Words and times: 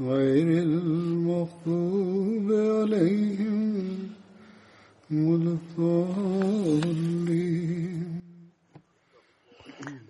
غير 0.00 0.62
المغضوب 0.62 2.48
عليهم 2.52 3.98
ولا 5.10 5.52
الضالين 5.58 6.96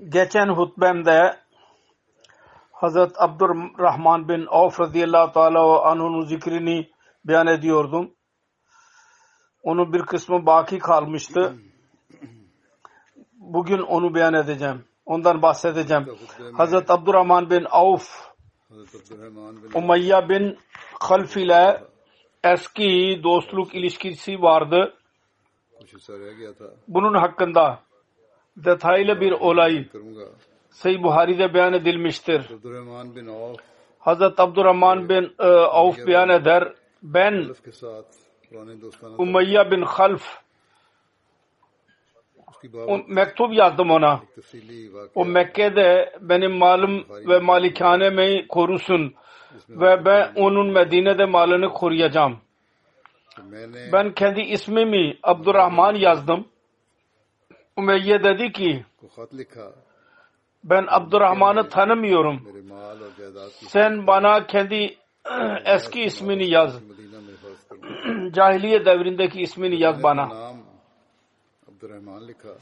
geçen 0.09 0.49
hutbemde 0.49 1.37
Hazret 2.73 3.23
Abdurrahman 3.23 4.29
bin 4.29 4.47
Avf 4.51 4.81
radıyallahu 4.81 5.33
teala 5.33 5.83
anh'un 5.85 6.25
zikrini 6.27 6.91
beyan 7.25 7.47
ediyordum. 7.47 8.11
Onun 9.63 9.93
bir 9.93 10.03
kısmı 10.03 10.47
baki 10.47 10.79
kalmıştı. 10.79 11.57
Bugün 13.33 13.79
onu 13.79 14.15
beyan 14.15 14.35
edeceğim. 14.35 14.85
Ondan 15.05 15.43
bahsedeceğim. 15.43 16.07
Hazret 16.57 16.91
Abdurrahman 16.91 17.51
bin 17.51 17.67
Avf 17.71 17.73
Hazreti 17.73 17.73
Abdurrahman 17.73 18.21
bin 18.21 18.30
Umayya 19.76 20.30
bin 20.30 20.58
Half 21.00 21.38
ile 21.38 21.82
eski 22.44 23.20
dostluk 23.24 23.76
ilişkisi 23.76 24.42
vardı. 24.42 24.94
Bunun 26.88 27.14
hakkında 27.14 27.80
detaylı 28.58 29.22
bir 29.22 29.32
olay 29.32 29.88
Sayı 30.70 31.04
Buhari'de 31.04 31.54
beyan 31.54 31.74
edilmiştir. 31.74 32.42
Hazret 34.00 34.40
Abdurrahman 34.40 35.10
bin 35.10 35.36
e, 35.40 35.44
Avf 35.48 36.08
beyan 36.08 36.30
eder. 36.30 36.74
Ben 37.04 37.34
Umayya 39.18 39.72
bin 39.72 39.82
Half 39.82 40.24
on, 42.88 43.04
mektup 43.08 43.54
yazdım 43.54 43.92
ona. 43.92 44.22
O 45.16 45.26
Mekke'de 45.26 46.14
benim 46.22 46.52
malım 46.52 47.06
ve 47.28 47.40
malikanemi 47.40 48.48
korusun 48.48 49.14
ve 49.70 50.06
ben 50.06 50.32
onun 50.36 50.72
Medine'de 50.72 51.26
malını 51.26 51.70
koruyacağım. 51.70 52.38
Ben 53.92 54.14
kendi 54.14 54.42
ismimi 54.42 55.18
Abdurrahman 55.24 55.96
yazdım. 55.96 56.48
Umeyye 57.78 58.24
dedi 58.24 58.52
ki 58.52 58.86
ben 60.64 60.86
Abdurrahman'ı 60.90 61.70
tanımıyorum. 61.70 62.42
Sen 63.52 64.08
bana 64.08 64.48
kendi 64.48 64.98
eski 65.66 66.02
ismini 66.02 66.50
yaz. 66.50 66.84
Cahiliye 68.32 68.86
devrindeki 68.86 69.42
ismini 69.42 69.82
yaz 69.82 70.04
bana. 70.04 70.54
नाम 71.81 71.81
अब्दुलरहमान 71.81 72.27
लिखा 72.27 72.53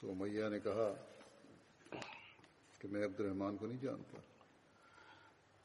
तो 0.00 0.14
मैया 0.14 0.48
ने 0.48 0.58
कहा 0.58 0.88
कि 2.80 2.88
मैं 2.88 3.04
अब्दुलरहमान 3.04 3.56
को 3.56 3.66
नहीं 3.66 3.78
जानता 3.78 4.22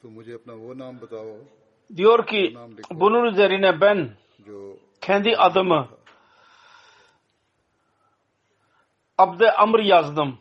तो 0.02 0.10
मुझे 0.10 0.32
अपना 0.32 0.54
वो 0.54 0.74
नाम 0.74 0.98
बताओ 0.98 1.38
Diyor 1.96 2.26
ki 2.26 2.56
bunun 2.90 3.24
üzerine 3.24 3.80
ben 3.80 4.10
जो 4.46 4.76
kendi 5.00 5.36
adımı 5.36 5.88
Abde 9.18 9.52
Amr 9.52 9.78
yazdım. 9.78 10.38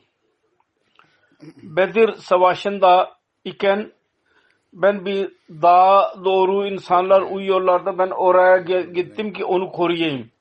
Bedir 1.63 2.13
Savaşı'nda 2.13 3.17
iken 3.45 3.93
ben 4.73 5.05
bir 5.05 5.31
dağa 5.49 6.15
doğru 6.25 6.67
insanlar 6.67 7.21
uyuyorlardı. 7.21 7.97
Ben 7.97 8.09
oraya 8.09 8.57
ge- 8.57 8.93
gittim 8.93 9.33
ki 9.33 9.45
onu 9.45 9.71
koruyayım. 9.71 10.31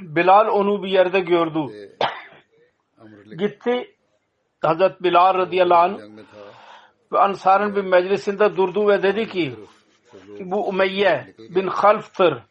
Bilal 0.00 0.48
onu 0.48 0.82
bir 0.82 0.88
yerde 0.88 1.20
gördü. 1.20 1.60
Gitti 3.38 3.94
Hazret 4.62 5.02
Bilal 5.02 5.34
radıyallahu 5.34 5.80
anh 5.80 5.98
ve 7.12 7.18
Ansar'ın 7.18 7.76
bir 7.76 7.82
meclisinde 7.84 8.56
durdu 8.56 8.88
ve 8.88 9.02
dedi 9.02 9.28
ki 9.28 9.54
bu 10.40 10.68
Umeyye 10.68 11.34
bin 11.38 11.66
Half'tır. 11.66 12.42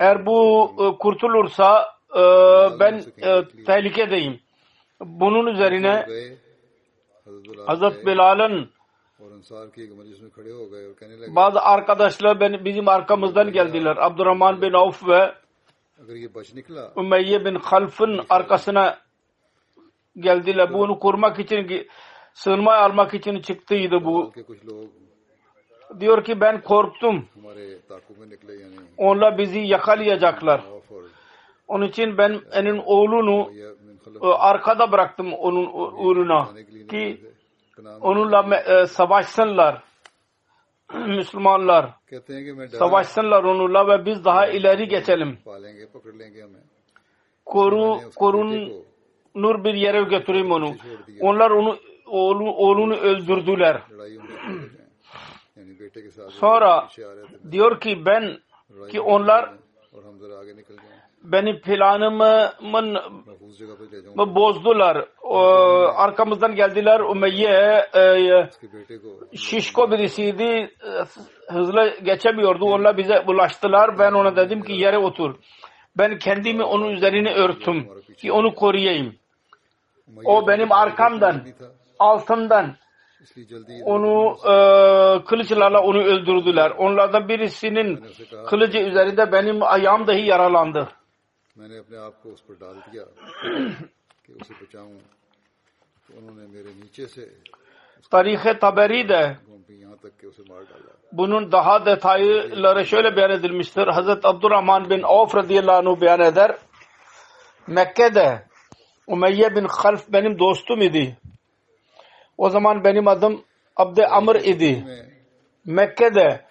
Eğer 0.00 0.26
bu 0.26 0.70
e, 0.78 0.98
kurtulursa 0.98 1.94
e, 2.16 2.20
ben 2.80 3.02
e, 3.22 3.44
tehlikedeyim. 3.66 4.40
Bunun 5.00 5.46
üzerine 5.46 6.06
Hazret 7.66 8.06
Bilal'ın 8.06 8.70
bazı 11.28 11.60
arkadaşlar 11.60 12.40
ben, 12.40 12.64
bizim 12.64 12.88
arkamızdan 12.88 13.52
geldiler. 13.52 13.96
Abdurrahman 13.96 14.62
bin 14.62 14.72
Avf 14.72 15.08
ve 15.08 15.34
Umeyye 16.96 17.44
bin 17.44 17.54
Half'ın 17.54 18.20
arkasına 18.28 18.98
geldiler. 20.16 20.72
Bunu 20.72 20.98
kurmak 20.98 21.38
için 21.38 21.86
sığınma 22.34 22.74
almak 22.74 23.14
için 23.14 23.40
çıktıydı 23.40 24.04
bu. 24.04 24.32
Diyor 26.00 26.24
ki 26.24 26.40
ben 26.40 26.62
korktum. 26.62 27.28
Onlar 28.96 29.38
bizi 29.38 29.60
yakalayacaklar. 29.60 30.64
Onun 31.68 31.86
için 31.86 32.18
ben 32.18 32.40
onun 32.56 32.78
oğlunu 32.78 33.50
e, 34.22 34.26
arkada 34.26 34.92
bıraktım 34.92 35.32
onun 35.32 35.66
uğruna 35.96 36.48
ki 36.90 37.20
onunla 38.00 38.56
e, 38.56 38.86
savaşsınlar. 38.86 39.89
Müslümanlar 40.94 41.90
savaşsınlar 42.68 43.44
onunla 43.44 43.88
ve 43.88 44.06
biz 44.06 44.24
daha 44.24 44.46
ileri 44.46 44.88
geçelim. 44.88 45.38
Koru, 47.44 48.00
korun 48.16 48.72
nur 49.34 49.64
bir 49.64 49.74
yere 49.74 50.02
götüreyim 50.02 50.52
onu. 50.52 50.74
Onlar 51.20 51.50
onu 51.50 51.78
oğlu, 52.06 52.52
oğlunu 52.52 52.96
öldürdüler. 52.96 53.82
Sonra 56.28 56.88
diyor 57.50 57.80
ki 57.80 58.04
ben 58.06 58.38
ki 58.90 59.00
onlar 59.00 59.54
benim 61.22 61.60
planımın 61.60 62.98
bozdular. 64.34 65.08
arkamızdan 65.96 66.54
geldiler. 66.54 67.00
Umeyye 67.00 67.86
e, 67.94 69.36
şişko 69.36 69.90
birisiydi. 69.90 70.70
Hızla 71.48 71.88
geçemiyordu. 71.88 72.64
Onlar 72.64 72.96
bize 72.96 73.20
ulaştılar. 73.28 73.98
Ben 73.98 74.12
ona 74.12 74.36
dedim 74.36 74.62
ki 74.62 74.72
yere 74.72 74.98
otur. 74.98 75.34
Ben 75.98 76.18
kendimi 76.18 76.64
onun 76.64 76.90
üzerine 76.90 77.34
örtüm 77.34 77.88
ki 78.16 78.32
onu 78.32 78.54
koruyayım. 78.54 79.14
O 80.24 80.48
benim 80.48 80.72
arkamdan, 80.72 81.42
altından 81.98 82.76
onu 83.84 84.36
e, 84.44 84.54
kılıçlarla 85.24 85.80
onu 85.82 85.98
öldürdüler. 85.98 86.70
Onlardan 86.70 87.28
birisinin 87.28 88.04
kılıcı 88.46 88.78
üzerinde 88.78 89.32
benim 89.32 89.62
ayağım 89.62 90.06
dahi 90.06 90.26
yaralandı. 90.26 90.88
मैंने 91.57 91.77
अपने 91.83 91.97
आप 92.07 92.13
को 92.23 92.29
उस 92.35 92.41
पर 92.47 92.53
डाल 92.63 92.75
दिया 92.91 93.03
कि 94.25 94.31
उसे 94.41 94.53
बचाऊं 94.61 94.97
तो 96.05 96.09
उन्होंने 96.17 96.45
मेरे 96.55 96.71
नीचे 96.81 97.05
से 97.15 97.23
Tarih-i 98.11 98.53
Taberi'de 98.63 99.21
घूमती 99.49 99.73
यहाँ 99.81 99.97
तक 100.03 100.11
कि 100.21 100.27
उसे 100.27 100.43
मार 100.49 100.61
डाला 100.69 100.91
bunun 101.17 101.51
daha 101.51 101.85
detayları 101.85 102.85
şöyle 102.85 103.15
beyan 103.17 103.31
edilmiştir. 103.31 103.87
Hazreti 103.87 104.27
Abdurrahman 104.27 104.89
bin 104.89 105.01
Avf 105.03 105.35
radıyallahu 105.35 105.89
anh 105.89 106.01
beyan 106.01 106.19
eder. 106.19 106.57
Mekke'de 107.67 108.43
Umeyye 109.07 109.55
bin 109.55 109.65
Half 109.69 110.11
benim 110.13 110.39
dostum 110.39 110.81
idi. 110.81 111.17
O 112.37 112.49
zaman 112.49 112.83
benim 112.83 113.07
adım 113.07 113.43
Abd 113.77 113.97
Amr 114.09 114.35
idi. 114.35 114.83
में 114.87 115.05
Mekke'de 115.65 116.45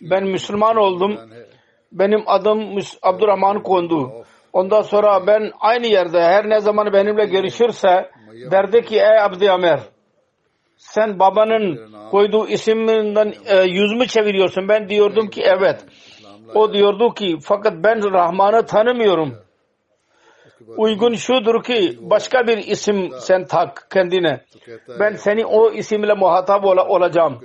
ben 0.00 0.24
Müslüman 0.24 0.76
oldum. 0.76 1.12
ईमान 1.12 1.32
है 1.32 1.44
Benim 1.92 2.22
adım 2.26 2.58
Müs- 2.76 2.98
Abdurrahman 3.02 3.62
kondu. 3.62 4.24
Ondan 4.53 4.81
sonra 4.81 5.27
ben 5.27 5.51
aynı 5.59 5.87
yerde 5.87 6.21
her 6.21 6.49
ne 6.49 6.59
zaman 6.59 6.93
benimle 6.93 7.25
görüşürse 7.25 8.11
derdi 8.51 8.81
ki 8.81 8.95
ey 8.95 9.19
Abdi 9.21 9.51
Amer 9.51 9.79
sen 10.77 11.19
babanın 11.19 11.91
koyduğu 12.11 12.47
isimden 12.47 13.33
e, 13.45 13.97
mü 13.97 14.07
çeviriyorsun? 14.07 14.67
Ben 14.67 14.89
diyordum 14.89 15.27
ki 15.29 15.41
evet. 15.45 15.85
O 16.55 16.73
diyordu 16.73 17.13
ki 17.13 17.37
fakat 17.41 17.73
ben 17.83 18.13
Rahman'ı 18.13 18.65
tanımıyorum. 18.65 19.35
Uygun 20.77 21.13
şudur 21.13 21.63
ki 21.63 21.97
başka 22.01 22.47
bir 22.47 22.57
isim 22.57 23.09
sen 23.19 23.45
tak 23.45 23.87
kendine. 23.93 24.41
Ben 24.99 25.13
seni 25.13 25.45
o 25.45 25.71
isimle 25.71 26.13
muhatap 26.13 26.65
olacağım. 26.65 27.39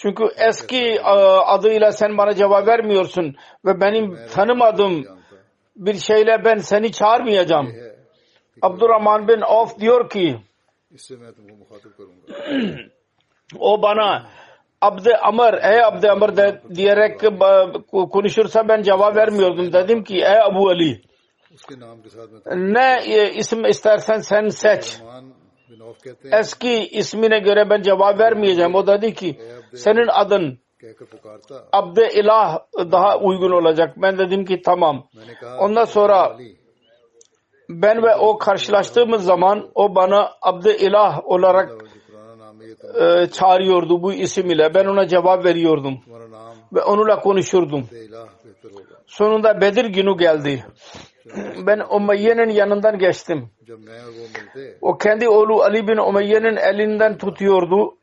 Çünkü 0.00 0.24
eski 0.36 0.84
e, 0.94 1.00
adıyla 1.46 1.92
sen 1.92 2.18
bana 2.18 2.34
cevap 2.34 2.66
vermiyorsun 2.66 3.36
ve 3.64 3.80
benim 3.80 4.18
tanımadığım 4.34 5.04
bir 5.76 5.94
şeyle 5.94 6.44
ben 6.44 6.58
seni 6.58 6.92
çağırmayacağım. 6.92 7.72
Abdurrahman 8.62 9.28
bin 9.28 9.40
Avf 9.40 9.78
diyor 9.78 10.10
ki 10.10 10.38
o 13.58 13.82
bana 13.82 14.26
Abde 14.80 15.16
Amr, 15.16 15.54
ey 15.62 15.84
Abde 15.84 16.10
Amr 16.10 16.36
de, 16.36 16.62
diyerek 16.74 17.20
konuşursa 17.90 18.68
ben 18.68 18.82
cevap 18.82 19.16
vermiyordum. 19.16 19.72
Dedim 19.72 20.04
ki 20.04 20.14
ey 20.16 20.40
Abu 20.42 20.68
Ali 20.68 21.02
ne 22.46 23.00
e, 23.06 23.32
isim 23.34 23.64
istersen 23.64 24.18
sen 24.18 24.48
seç. 24.48 25.00
Eski 26.32 26.88
ismine 26.88 27.38
göre 27.38 27.70
ben 27.70 27.82
cevap 27.82 28.20
vermeyeceğim. 28.20 28.74
O 28.74 28.86
dedi 28.86 29.14
ki 29.14 29.38
senin 29.74 30.08
adın 30.08 30.58
Abd-i 31.72 32.18
İlah 32.20 32.58
daha 32.76 33.18
uygun 33.18 33.50
olacak. 33.50 33.94
Ben 33.96 34.18
dedim 34.18 34.44
ki 34.44 34.62
tamam. 34.62 35.08
Ondan 35.58 35.84
sonra 35.84 36.36
ben 37.68 38.02
ve 38.02 38.16
o 38.16 38.38
karşılaştığımız 38.38 39.24
zaman 39.24 39.70
o 39.74 39.94
bana 39.94 40.32
Abd-i 40.42 40.70
İlah 40.70 41.20
olarak 41.24 41.70
e, 43.00 43.26
çağırıyordu 43.26 44.02
bu 44.02 44.12
isim 44.12 44.50
ile. 44.50 44.74
Ben 44.74 44.84
ona 44.84 45.06
cevap 45.08 45.44
veriyordum. 45.44 45.98
Ve 46.72 46.82
onunla 46.82 47.20
konuşurdum. 47.20 47.88
Sonunda 49.06 49.60
Bedir 49.60 49.84
günü 49.84 50.16
geldi. 50.18 50.64
Ben 51.66 51.80
Umayye'nin 51.90 52.48
yanından 52.48 52.98
geçtim. 52.98 53.50
O 54.80 54.98
kendi 54.98 55.28
oğlu 55.28 55.62
Ali 55.62 55.88
bin 55.88 55.96
Umayye'nin 55.96 56.56
elinden 56.56 57.18
tutuyordu 57.18 57.98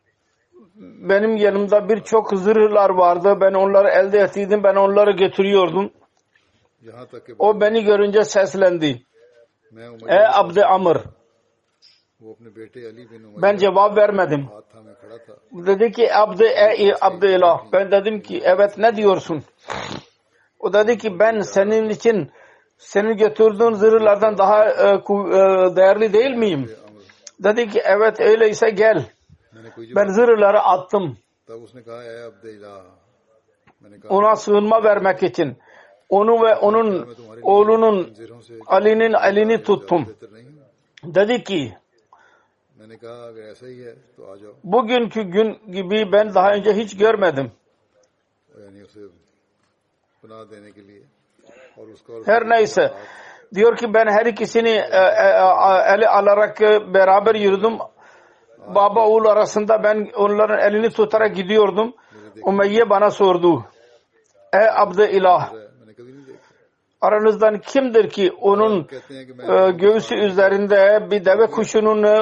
benim 0.80 1.38
yanımda 1.38 1.90
birçok 1.90 2.34
zırhlar 2.34 2.90
vardı. 2.90 3.38
Ben 3.42 3.54
onları 3.54 3.90
elde 3.90 4.20
ettiydim. 4.20 4.64
Ben 4.64 4.76
onları 4.76 5.12
getiriyordum. 5.12 5.92
O 7.40 7.62
beni 7.62 7.84
görünce 7.84 8.24
seslendi. 8.24 9.02
Ey 10.08 10.26
Abd 10.34 10.58
Amr. 10.58 10.98
Ben 13.42 13.58
cevap 13.58 13.98
vermedim. 13.98 14.48
Dedi 15.52 15.92
ki 15.92 16.16
Abd 16.16 16.40
ey 16.40 16.94
Abd 17.02 17.24
İlah. 17.24 17.64
Ben 17.72 17.92
dedim 17.92 18.22
ki 18.22 18.42
evet 18.44 18.78
ne 18.78 18.96
diyorsun? 18.96 19.44
O 20.60 20.74
dedi 20.74 20.98
ki 20.98 21.20
ben 21.20 21.40
senin 21.40 21.90
için 21.90 22.32
seni 22.78 23.18
götürdüğün 23.18 23.74
zırhlardan 23.74 24.38
daha 24.38 24.66
e, 24.66 24.90
e, 24.90 25.76
değerli 25.76 26.14
değil 26.14 26.36
miyim? 26.36 26.72
Dedi 27.40 27.70
ki 27.70 27.82
evet 27.86 28.20
öyleyse 28.20 28.70
gel. 28.70 29.06
Ben 29.96 30.08
zırhları 30.08 30.60
attım. 30.60 31.18
Ona 34.10 34.36
sığınma 34.36 34.84
vermek 34.84 35.24
için. 35.24 35.58
Onu 36.10 36.44
ve 36.44 36.56
onun 36.56 37.16
oğlunun 37.44 38.16
Ali'nin 38.68 39.14
elini 39.14 39.64
tuttum. 39.64 40.16
Dedi 41.04 41.44
ki 41.44 41.78
bugünkü 44.64 45.22
gün 45.24 45.60
gibi 45.72 46.12
ben 46.12 46.34
daha 46.34 46.54
önce 46.54 46.74
hiç 46.74 46.98
görmedim. 46.98 47.52
Her 52.26 52.50
neyse 52.50 52.94
diyor 53.56 53.78
ki 53.78 53.94
ben 53.94 54.08
her 54.08 54.26
ikisini 54.26 54.70
e, 54.70 54.98
e, 54.98 55.28
ele 55.94 56.08
alarak 56.08 56.62
beraber 56.94 57.36
yürüdüm 57.36 57.78
baba 58.76 59.08
oğul 59.08 59.26
arasında 59.26 59.84
ben 59.84 60.10
onların 60.16 60.60
elini 60.60 60.90
tutarak 60.90 61.36
gidiyordum. 61.36 61.94
Umeyye 62.44 62.90
bana 62.90 63.12
sordu. 63.12 63.66
Ey 64.54 64.70
abd 64.76 64.98
ilah 64.98 65.52
aranızdan 67.02 67.60
kimdir 67.60 68.10
ki 68.10 68.32
onun 68.42 68.88
e, 69.50 69.72
göğsü 69.72 70.16
üzerinde 70.16 71.08
bir 71.12 71.26
deve 71.26 71.48
kuşunun 71.48 72.04
e, 72.04 72.14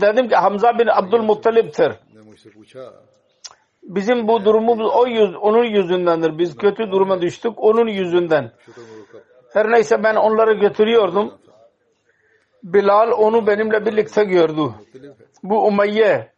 dedim 0.00 0.28
ki 0.28 0.36
Hamza 0.36 0.78
bin 0.78 0.86
Abdülmuttalib'tir. 0.86 1.92
Bizim 3.82 4.28
bu 4.28 4.44
durumumuz 4.44 4.90
o 4.94 5.06
yüz, 5.06 5.36
onun 5.36 5.64
yüzündendir. 5.64 6.38
Biz 6.38 6.56
kötü 6.56 6.90
duruma 6.90 7.20
düştük 7.20 7.52
onun 7.56 7.88
yüzünden. 7.88 8.52
Her 9.52 9.72
neyse 9.72 10.02
ben 10.04 10.14
onları 10.14 10.52
götürüyordum. 10.52 11.34
Bilal 12.62 13.12
onu 13.12 13.46
benimle 13.46 13.86
birlikte 13.86 14.24
gördü. 14.24 14.74
Bu 15.42 15.66
Umayye 15.66 16.32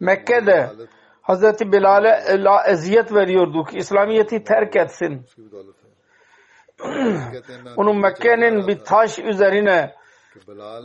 Mekke'de 0.00 0.70
Hazreti 1.22 1.72
Bilal'e 1.72 2.24
eziyet 2.68 3.12
veriyordu 3.14 3.64
ki 3.64 3.78
İslamiyet'i 3.78 4.44
terk 4.44 4.76
etsin. 4.76 5.26
Onu 7.76 7.94
Mekke'nin 7.94 8.66
bir 8.66 8.78
taş 8.78 9.18
üzerine 9.18 9.94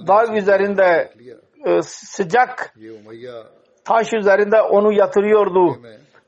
dağ 0.07 0.35
üzerinde 0.37 1.13
e, 1.65 1.81
sıcak 1.81 2.75
taş 3.85 4.13
üzerinde 4.13 4.61
onu 4.61 4.93
yatırıyordu. 4.93 5.79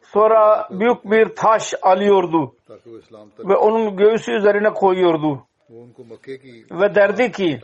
Sonra 0.01 0.67
büyük 0.71 1.05
bir 1.05 1.35
taş 1.35 1.73
alıyordu 1.81 2.55
ve 3.39 3.55
onun 3.55 3.97
göğsü 3.97 4.31
üzerine 4.31 4.69
koyuyordu 4.69 5.43
ve 6.71 6.95
derdi 6.95 7.31
ki 7.31 7.59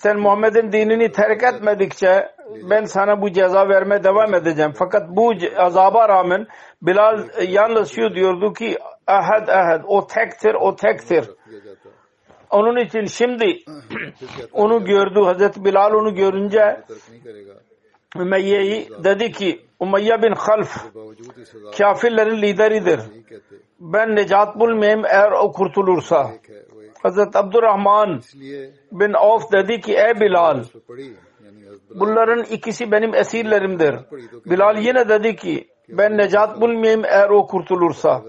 sen 0.00 0.18
Muhammed'in 0.18 0.72
dinini 0.72 1.12
terk 1.12 1.42
etmedikçe 1.42 2.30
ben 2.70 2.84
sana 2.84 3.22
bu 3.22 3.32
ceza 3.32 3.68
vermeye 3.68 4.04
devam 4.04 4.34
edeceğim. 4.34 4.72
Fakat 4.78 5.08
bu 5.08 5.34
azaba 5.56 6.08
rağmen 6.08 6.46
Bilal 6.82 7.28
yalnız 7.48 7.90
şu 7.90 8.14
diyordu 8.14 8.52
ki 8.52 8.78
ahad 9.06 9.48
ahad 9.48 9.84
o 9.86 10.06
tektir 10.06 10.54
o 10.54 10.76
tektir. 10.76 11.24
Onun 12.50 12.76
için 12.76 13.04
şimdi 13.04 13.58
onu 14.52 14.84
gördü 14.84 15.20
Hazreti 15.20 15.64
Bilal 15.64 15.94
onu 15.94 16.14
görünce 16.14 16.80
Ümeyye'yi 18.16 18.88
dedi 19.04 19.32
ki 19.32 19.66
Umayya 19.80 20.22
bin 20.22 20.34
Half 20.36 20.86
kafirlerin 21.78 22.42
lideridir. 22.42 23.00
Ben 23.80 24.16
necat 24.16 24.58
bulmayayım 24.58 25.04
eğer 25.04 25.30
o 25.32 25.52
kurtulursa. 25.52 26.30
Hazret 27.02 27.36
Abdurrahman 27.36 28.20
bin 28.92 29.12
Avf 29.12 29.52
dedi 29.52 29.80
ki 29.80 29.94
ey 29.94 30.20
Bilal 30.20 30.62
bunların 31.94 32.44
ikisi 32.44 32.92
benim 32.92 33.14
esirlerimdir. 33.14 33.94
Bilal 34.46 34.76
yine 34.78 35.08
dedi 35.08 35.36
ki 35.36 35.68
ben 35.88 36.18
necat 36.18 36.60
bulmayayım 36.60 37.04
eğer 37.04 37.30
o 37.30 37.46
kurtulursa. 37.46 38.22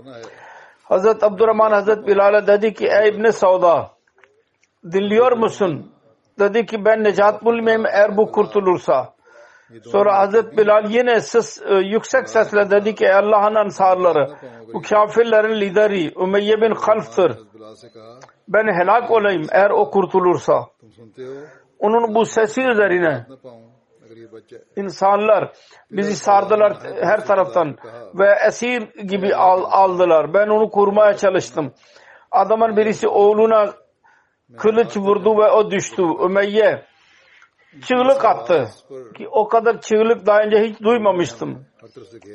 Hazret 0.84 1.24
Abdurrahman 1.24 1.72
Hazret 1.72 2.08
Bilal'e 2.08 2.48
dedi 2.48 2.74
ki 2.74 2.88
ey 2.88 3.10
İbni 3.10 3.34
Sauda 3.34 3.92
dinliyor 4.92 5.32
musun? 5.32 5.92
Dedi 6.40 6.66
ki 6.66 6.86
ben 6.86 7.04
necat 7.04 7.46
bulmayayım 7.46 7.86
eğer 7.86 8.18
bu 8.18 8.32
kurtulursa. 8.32 9.17
Sonra 9.84 10.18
Hazreti 10.18 10.58
Bilal 10.58 10.92
yine 10.92 11.22
ses, 11.22 11.62
e, 11.62 11.76
yüksek 11.76 12.30
sesle 12.30 12.72
dedi 12.72 12.96
ki 12.96 13.14
Allah'ın 13.14 13.56
ansarları 13.56 14.28
bu 14.74 14.82
kafirlerin 14.82 15.62
lideri 15.62 16.14
Ümeyye 16.24 16.62
bin 16.62 16.74
Kalf'tır. 16.74 17.38
Ben 18.48 18.80
helak 18.80 19.12
olayım 19.12 19.48
eğer 19.52 19.70
o 19.70 19.92
kurtulursa. 19.92 20.66
Onun 21.80 22.16
bu 22.16 22.26
sesi 22.26 22.62
üzerine 22.62 23.26
insanlar 24.76 25.52
bizi 25.92 26.16
sardılar 26.16 26.78
her 27.02 27.26
taraftan 27.26 27.78
ve 28.16 28.36
esir 28.48 28.82
gibi 28.82 29.36
aldılar. 29.36 30.34
Ben 30.34 30.48
onu 30.48 30.70
kurmaya 30.70 31.18
çalıştım. 31.18 31.74
Adamın 32.32 32.78
birisi 32.78 33.08
oğluna 33.08 33.74
kılıç 34.58 34.98
vurdu 34.98 35.38
ve 35.38 35.52
o 35.52 35.72
düştü. 35.72 36.02
Ümeyye 36.02 36.84
çığlık 37.82 38.26
attı. 38.26 38.68
Ki 39.18 39.28
o 39.32 39.48
kadar 39.48 39.82
çığlık 39.82 40.26
daha 40.26 40.42
önce 40.42 40.58
hiç 40.58 40.82
duymamıştım. 40.82 41.66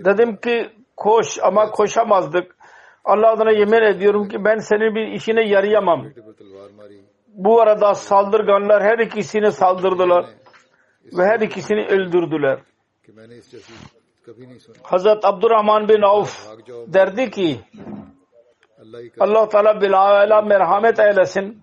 Dedim 0.05 0.37
ki 0.37 0.71
koş 0.97 1.39
ama 1.43 1.71
koşamazdık. 1.71 2.57
Allah 3.05 3.31
adına 3.33 3.51
yemin 3.51 3.83
ediyorum 3.83 4.29
ki 4.29 4.45
ben 4.45 4.59
senin 4.59 4.95
bir 4.95 5.07
işine 5.07 5.49
yarayamam. 5.49 6.07
Bu 7.29 7.61
arada 7.61 7.95
saldırganlar 7.95 8.83
her 8.83 8.99
ikisini 8.99 9.53
saldırdılar 9.53 10.27
ve 11.19 11.25
her 11.27 11.41
ikisini 11.41 11.87
öldürdüler. 11.87 12.59
Hazret 14.83 15.25
Abdurrahman 15.25 15.89
bin 15.89 16.03
Avf 16.03 16.47
derdi 16.87 17.31
ki 17.31 17.61
Allah 19.21 19.49
Teala 19.49 19.81
bilala 19.81 20.43
merhamet 20.43 20.99
eylesin. 20.99 21.63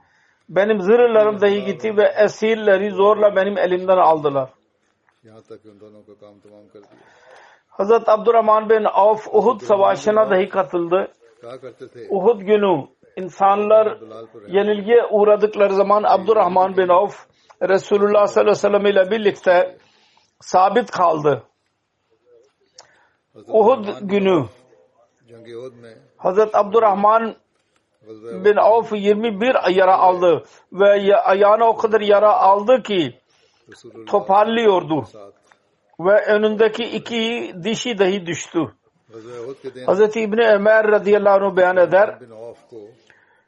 Benim 0.50 0.82
zırhlarım 0.82 1.42
dahi 1.42 1.66
gitti 1.66 1.98
ve 1.98 2.14
esirleri 2.24 2.92
zorla 2.92 3.36
benim 3.36 3.58
elimden 3.58 3.98
aldılar. 3.98 4.50
Hazret 7.68 8.10
Abdurrahman 8.10 8.70
bin 8.70 8.84
Avf 8.84 9.28
Uhud 9.28 9.62
savaşına 9.62 10.30
dahi 10.30 10.50
katıldı. 10.50 11.12
Uhud 12.10 12.42
günü 12.42 12.88
insanlar 13.16 13.98
yenilgiye 14.48 15.06
uğradıkları 15.12 15.74
zaman 15.74 16.04
Abdurrahman 16.04 16.78
bin 16.78 16.88
Avf 16.88 17.28
Resulullah 17.62 18.28
sallallahu 18.28 18.52
aleyhi 18.52 18.76
ve 18.76 18.80
sellem 18.80 18.86
ile 18.86 19.12
birlikte 19.12 19.78
sabit 20.40 20.92
kaldı. 20.92 21.44
Uhud 23.48 23.86
günü 24.02 24.46
Hazret 26.18 26.56
Abdurrahman 26.56 27.36
bin 28.46 28.56
Avf 28.58 28.92
21 28.92 29.76
yara 29.76 29.98
aldı 29.98 30.44
ve 30.74 31.16
ayağına 31.18 31.66
o 31.70 31.78
kadar 31.78 32.02
yara 32.02 32.34
aldı 32.34 32.84
ki 32.84 33.20
toparlıyordu 34.08 35.06
ve 36.00 36.26
önündeki 36.26 36.84
iki 36.84 37.54
dişi 37.64 37.98
dahi 37.98 38.26
düştü. 38.26 38.60
Hz. 39.88 40.18
İbni 40.18 40.48
Ömer 40.48 40.88
radıyallahu 40.88 41.46
anh 41.46 41.56
beyan 41.58 41.78
eder. 41.78 42.20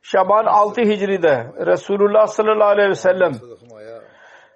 Şaban 0.01 0.46
6 0.46 0.82
Hicri'de 0.82 1.51
Resulullah 1.65 2.27
sallallahu 2.27 2.68
aleyhi 2.68 2.89
ve 2.89 2.96
sellem 2.96 3.32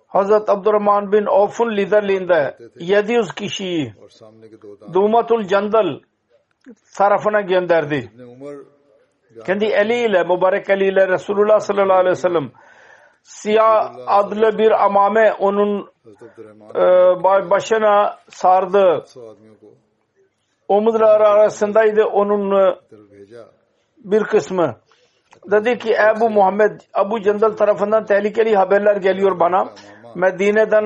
Hazret 0.07 0.50
Abdurrahman 0.50 1.12
bin 1.12 1.25
Avf'un 1.25 1.77
liderliğinde 1.77 2.57
700 2.79 3.31
kişiyi 3.31 3.93
Dumatul 4.93 5.43
Candal 5.43 6.00
tarafına 6.97 7.41
gönderdi. 7.41 8.12
Kendi 9.45 9.65
eliyle, 9.65 10.23
mübarek 10.23 10.69
eliyle 10.69 11.07
Resulullah 11.07 11.59
sallallahu 11.59 11.97
aleyhi 11.97 12.11
ve 12.11 12.15
sellem 12.15 12.51
siyah 13.23 13.95
adlı 14.07 14.57
bir 14.57 14.85
amame 14.85 15.33
onun 15.33 15.89
e, 16.75 17.49
başına 17.49 18.17
sardı. 18.29 19.05
Omuzları 20.67 21.27
arasındaydı 21.27 22.03
onun 22.03 22.51
e, 22.51 22.75
bir 23.97 24.23
kısmı. 24.23 24.75
Dedi 25.51 25.77
ki 25.77 25.93
Ebu 25.93 26.29
Muhammed, 26.29 26.81
Abu 26.93 27.21
Cendel 27.21 27.51
tarafından 27.51 28.05
tehlikeli 28.05 28.55
haberler 28.55 28.95
geliyor 28.95 29.39
bana. 29.39 29.73
Medine'den 30.15 30.85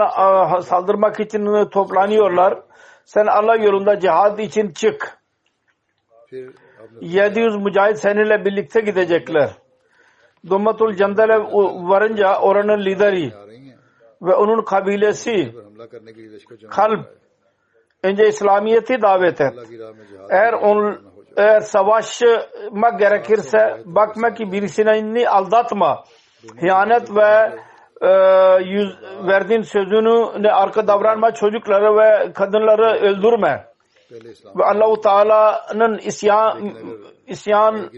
saldırmak 0.59 1.19
için 1.19 1.45
e, 1.45 1.69
toplanıyorlar. 1.69 2.59
Sen 3.05 3.25
Allah 3.25 3.55
yolunda 3.55 3.99
cihad 3.99 4.39
için 4.39 4.71
çık. 4.71 5.19
700 7.01 7.55
mücahit 7.55 7.97
seninle 7.97 8.45
birlikte 8.45 8.81
gidecekler. 8.81 9.49
Dummatul 10.49 10.95
Cendele 10.95 11.37
varınca 11.89 12.39
oranın 12.39 12.85
lideri 12.85 13.31
ve 14.21 14.35
onun 14.35 14.63
kabilesi 14.63 15.55
kalp. 16.69 17.05
önce 18.03 18.27
İslamiyet'i 18.27 19.01
davet 19.01 19.41
et. 19.41 19.53
Eğer 20.29 20.53
on, 20.53 20.97
eğer 21.37 21.59
savaşmak 21.59 22.99
gerekirse 22.99 23.81
bakma 23.85 24.33
ki 24.33 24.51
birisini 24.51 25.29
aldatma. 25.29 26.03
Hiyanet 26.61 27.15
ve 27.15 27.59
e, 28.01 28.09
yüz, 28.63 28.97
verdiğin 29.27 29.61
sözünü 29.61 30.49
arka 30.51 30.87
davranma 30.87 31.33
çocukları 31.33 31.97
ve 31.97 32.33
kadınları 32.33 32.99
öldürme 33.07 33.68
ve 34.57 34.63
Allahu 34.63 35.01
Teala'nın 35.01 35.97
isyan 35.97 36.73
isyanları 37.27 37.89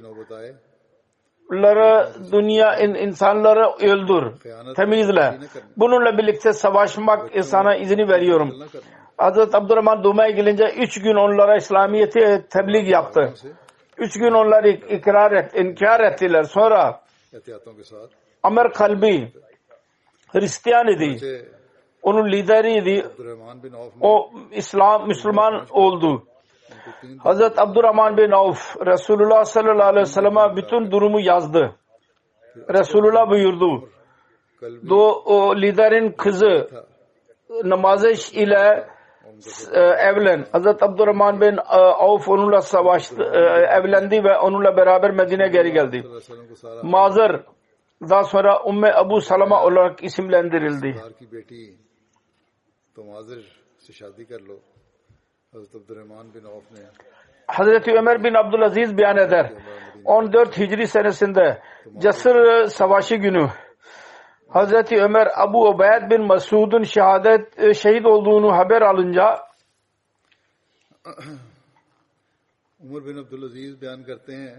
dünya 2.32 2.78
insanları 2.78 3.72
öldür 3.82 4.34
temizle. 4.76 5.40
Bununla 5.78 6.18
birlikte 6.18 6.54
savaşmak 6.54 7.36
insana 7.36 7.76
izni 7.76 8.10
veriyorum. 8.10 8.52
Hazreti 9.18 9.58
Abdurrahman 9.58 10.04
Duma'ya 10.04 10.30
gelince 10.30 10.64
üç 10.78 11.02
gün 11.02 11.16
onlara 11.16 11.58
İslamiyet'i 11.58 12.46
tebliğ 12.50 12.90
yaptı. 12.90 13.34
Üç 13.98 14.20
gün 14.20 14.32
onları 14.32 14.70
ikrar 14.70 15.32
et, 15.32 15.52
inkar 15.56 16.00
ettiler. 16.00 16.44
Sonra 16.44 17.02
Amer 18.44 18.74
Kalbi 18.74 19.32
Hristiyan 20.32 20.88
idi 20.88 21.42
onun 22.02 22.32
lideriydi. 22.32 23.08
O 24.02 24.30
İslam, 24.52 25.08
Müslüman 25.08 25.66
oldu. 25.70 26.24
Hazret 27.20 27.60
Abdurrahman 27.60 28.18
bin 28.18 28.32
Avf 28.32 28.78
Resulullah 28.86 29.44
sallallahu 29.44 29.88
aleyhi 29.88 30.06
ve 30.06 30.06
sellem'e 30.06 30.56
bütün 30.56 30.92
durumu 30.92 31.20
yazdı. 31.20 31.76
Resulullah 32.70 33.30
buyurdu. 33.30 33.90
Do, 34.90 35.24
o 35.26 35.56
liderin 35.56 36.12
kızı 36.12 36.68
namazış 37.64 38.34
ile 38.34 38.88
e, 39.74 39.80
evlen. 39.80 40.46
Hazret 40.52 40.84
Abdurrahman 40.84 41.42
bin 41.42 41.58
e, 41.58 41.62
Avf 41.78 42.30
onunla 42.30 42.62
savaştı, 42.62 43.24
e, 43.24 43.40
evlendi 43.78 44.24
ve 44.24 44.38
onunla 44.38 44.78
beraber 44.78 45.12
Medine 45.12 45.48
geri 45.48 45.72
geldi. 45.72 46.04
Mazır 46.84 47.42
daha 48.10 48.24
sonra 48.24 48.64
Umme 48.64 48.94
Abu 48.94 49.22
Salama 49.22 49.64
olarak 49.64 50.04
isimlendirildi. 50.04 50.96
तो 52.96 53.04
माजिर 53.04 53.40
से 53.84 53.94
शादी 53.94 54.24
कर 54.32 54.42
लो 54.50 54.58
हज़रत 55.54 55.74
Abdulrahman 55.76 56.26
bin 56.36 56.46
Auf 56.56 56.66
ने 56.74 56.84
Hazreti 57.50 57.92
Ömer 57.92 58.24
bin 58.24 58.34
Abdülaziz 58.34 58.98
beyan 58.98 59.18
eder. 59.18 59.54
14 60.06 60.58
Hicri 60.58 60.88
senesinde 60.88 61.62
Casır 62.00 62.66
Savaşı 62.68 63.16
günü 63.16 63.50
Hazreti 64.50 64.96
Ömer 65.02 65.28
Abu 65.36 65.70
Ubeyd 65.70 66.12
bin 66.12 66.22
Masud'un 66.28 66.84
şehadet 66.84 67.60
e, 67.60 67.74
şehit 67.74 68.06
olduğunu 68.06 68.52
haber 68.58 68.82
alınca 68.82 69.52
Umar 72.80 73.02
bin 73.08 73.18
Abdul 73.24 73.44
Aziz 73.50 73.76
बयान 73.82 74.02
करते 74.10 74.34
हैं 74.44 74.56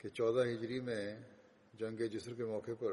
कि 0.00 0.08
चौदह 0.18 0.44
हिजरी 0.52 0.78
में 0.86 1.02
जंग 1.80 1.98
जिसर 2.14 2.32
के 2.38 2.44
मौके 2.52 2.74
पर 2.82 2.92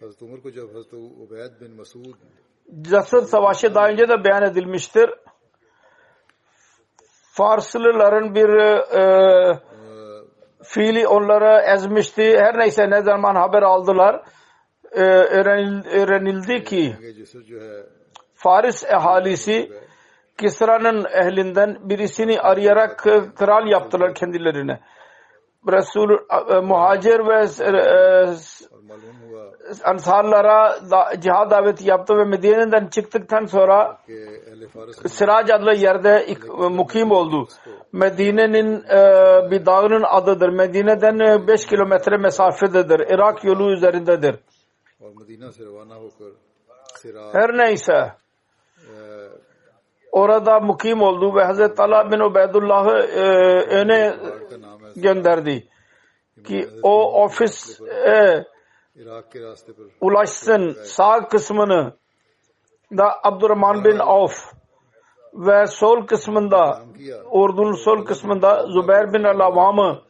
हज़रत 0.00 0.20
उमर 0.26 0.38
को 0.44 0.48
जब 0.56 0.66
हज़रत 0.70 0.92
उबैद 1.24 1.52
बिन 1.60 1.72
Masood 1.80 2.16
Casır 2.82 3.22
Savaşı 3.22 3.74
daha 3.74 3.88
önce 3.88 4.08
de 4.08 4.24
beyan 4.24 4.42
edilmiştir. 4.42 5.10
Farslıların 7.32 8.34
bir 8.34 8.48
e, 8.48 9.00
e 9.00 9.58
fiili 10.62 11.06
onları 11.08 11.72
ezmişti. 11.74 12.38
Her 12.38 12.58
neyse 12.58 12.90
ne 12.90 13.02
zaman 13.02 13.34
haber 13.34 13.62
aldılar 13.62 14.22
e, 14.92 15.02
öğrenildi 15.02 16.64
ki 16.64 16.96
Faris 18.34 18.84
ehalisi 18.84 19.72
Kisra'nın 20.38 21.04
ehlinden 21.04 21.78
birisini 21.82 22.40
arayarak 22.40 22.98
kral 23.36 23.66
yaptılar 23.66 24.14
kendilerine. 24.14 24.80
Resul 25.68 26.10
e, 26.50 26.60
Muhacir 26.60 27.18
ve 27.18 27.46
e, 27.64 27.70
e 27.70 28.34
Ansarlara 29.84 30.90
da, 30.90 31.20
cihad 31.20 31.50
daveti 31.50 31.88
yaptı 31.88 32.16
ve 32.18 32.24
Medine'den 32.24 32.86
çıktıktan 32.86 33.44
sonra 33.44 33.98
Sirac 35.06 35.54
adlı 35.54 35.74
yerde 35.74 36.26
mukim 36.70 37.10
oldu. 37.10 37.48
Medine'nin 37.92 38.84
e, 38.84 39.00
bir 39.50 39.66
dağının 39.66 40.02
adıdır. 40.02 40.48
Medine'den 40.48 41.18
e, 41.18 41.46
5 41.46 41.66
kilometre 41.66 42.16
mesafededir. 42.16 43.00
Irak 43.00 43.44
yolu 43.44 43.72
üzerindedir. 43.72 44.36
Her 47.32 47.56
neyse 47.58 48.12
orada 50.12 50.60
mukim 50.60 51.02
oldu 51.02 51.36
ve 51.36 51.44
Hazreti 51.44 51.82
Ala 51.82 52.10
bin 52.10 52.20
Ubeydullah'ı 52.20 52.98
e, 52.98 53.22
öne 53.80 54.16
gönderdi 54.96 55.68
ki 56.46 56.68
o 56.82 57.24
ofis 57.24 57.80
e, 57.80 58.44
ulaşsın 60.00 60.76
sağ 60.84 61.28
kısmını 61.28 61.92
da 62.96 63.20
Abdurrahman 63.22 63.84
bin 63.84 63.98
Avf 63.98 64.52
ve 65.34 65.66
sol 65.66 66.06
kısmında 66.06 66.82
ordunun 67.30 67.72
sol 67.72 68.04
kısmında 68.04 68.66
Zübeyir 68.66 69.12
bin 69.12 69.24
Alavam'ı 69.24 70.02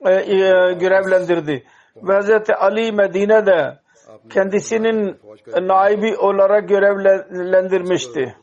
e, 0.00 0.12
e, 0.12 0.38
görevlendirdi. 0.72 1.64
Ve 1.96 2.20
Hz. 2.20 2.50
Ali 2.58 2.92
Medine'de 2.92 3.78
kendisinin 4.30 5.20
naibi 5.60 6.16
olarak 6.16 6.68
görevlendirmişti. 6.68 8.36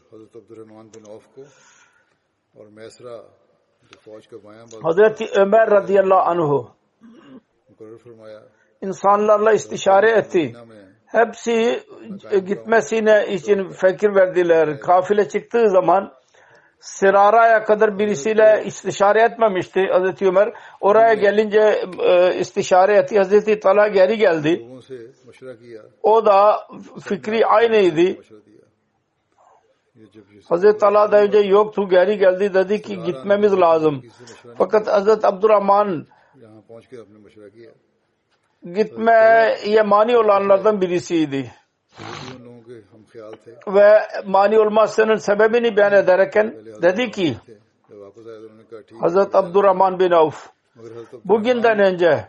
Hz. 4.83 5.37
Ömer 5.37 5.71
radıyallahu 5.71 6.29
anh'u 6.29 6.71
insanlarla 8.81 9.53
istişare 9.53 10.11
etti. 10.11 10.53
Hepsi 11.05 11.83
e, 12.31 12.39
gitmesine 12.39 13.27
için 13.27 13.69
fikir 13.69 14.15
verdiler. 14.15 14.79
Kafile 14.79 15.29
çıktığı 15.29 15.69
zaman 15.69 16.13
Sirara'ya 16.79 17.63
kadar 17.63 17.99
birisiyle 17.99 18.63
istişare 18.65 19.21
etmemişti 19.21 19.87
Hazreti 19.91 20.27
Ömer. 20.27 20.53
Oraya 20.81 21.13
gelince 21.13 21.83
e, 21.99 22.39
istişare 22.39 22.95
etti. 22.95 23.17
Hazreti 23.17 23.59
Talha 23.59 23.87
geri 23.87 24.17
geldi. 24.17 24.67
O 26.03 26.25
da 26.25 26.67
fikri 27.03 27.45
aynıydı. 27.45 28.21
Hazreti 30.49 30.77
Talha 30.77 31.11
da 31.11 31.21
önce 31.23 31.37
yoktu 31.37 31.89
geri 31.89 32.17
geldi 32.17 32.53
dedi 32.53 32.81
ki 32.81 33.03
gitmemiz 33.03 33.59
lazım. 33.59 34.03
Fakat 34.57 34.87
Hazreti 34.87 35.27
Abdurrahman 35.27 36.07
gitmeye 38.63 39.81
mani 39.85 40.17
olanlardan 40.17 40.81
birisiydi. 40.81 41.51
Ve 43.67 44.01
mani 44.25 44.59
olmasının 44.59 45.15
sebebini 45.15 45.77
beyan 45.77 45.93
ederken 45.93 46.55
dedi 46.81 47.11
ki 47.11 47.37
Hazreti 48.99 49.37
Abdurrahman 49.37 49.99
bin 49.99 50.11
Avf 50.11 50.49
bugünden 51.25 51.79
önce 51.79 52.27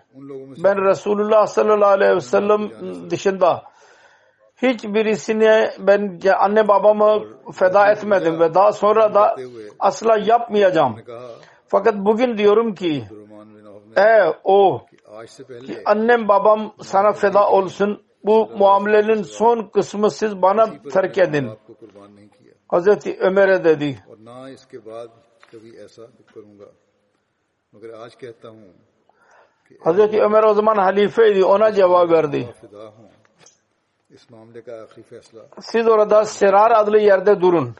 ben 0.64 0.84
Resulullah 0.84 1.46
sallallahu 1.46 1.90
aleyhi 1.90 2.14
ve 2.14 2.20
sellem 2.20 2.70
dışında 3.10 3.62
hiç 4.62 4.84
birisine 4.84 5.70
ben 5.78 6.20
anne 6.38 6.68
babamı 6.68 7.24
feda 7.52 7.92
etmedim 7.92 8.40
ve 8.40 8.54
daha 8.54 8.72
sonra 8.72 9.14
da 9.14 9.36
asla 9.78 10.18
yapmayacağım. 10.18 10.96
Fakat 11.66 11.94
bugün 11.94 12.38
diyorum 12.38 12.74
ki 12.74 13.04
e 13.96 14.32
o 14.44 14.82
ki 15.66 15.82
annem 15.84 16.28
babam 16.28 16.74
sana 16.82 17.12
feda 17.12 17.48
olsun. 17.50 18.02
Bu 18.24 18.50
muamelenin 18.58 19.22
son 19.22 19.68
kısmı 19.68 20.10
siz 20.10 20.42
bana 20.42 20.82
terk 20.92 21.18
edin. 21.18 21.50
Hazreti 22.68 23.18
Ömer'e 23.20 23.64
dedi. 23.64 24.04
Hazreti 29.80 30.22
Ömer 30.22 30.44
o 30.44 30.54
zaman 30.54 30.76
halifeydi. 30.76 31.44
Ona 31.44 31.72
cevap 31.72 32.10
verdi. 32.10 32.54
Siz 35.60 35.88
orada 35.88 36.24
Sirar 36.24 36.70
adlı 36.70 36.98
yerde 36.98 37.40
durun 37.40 37.74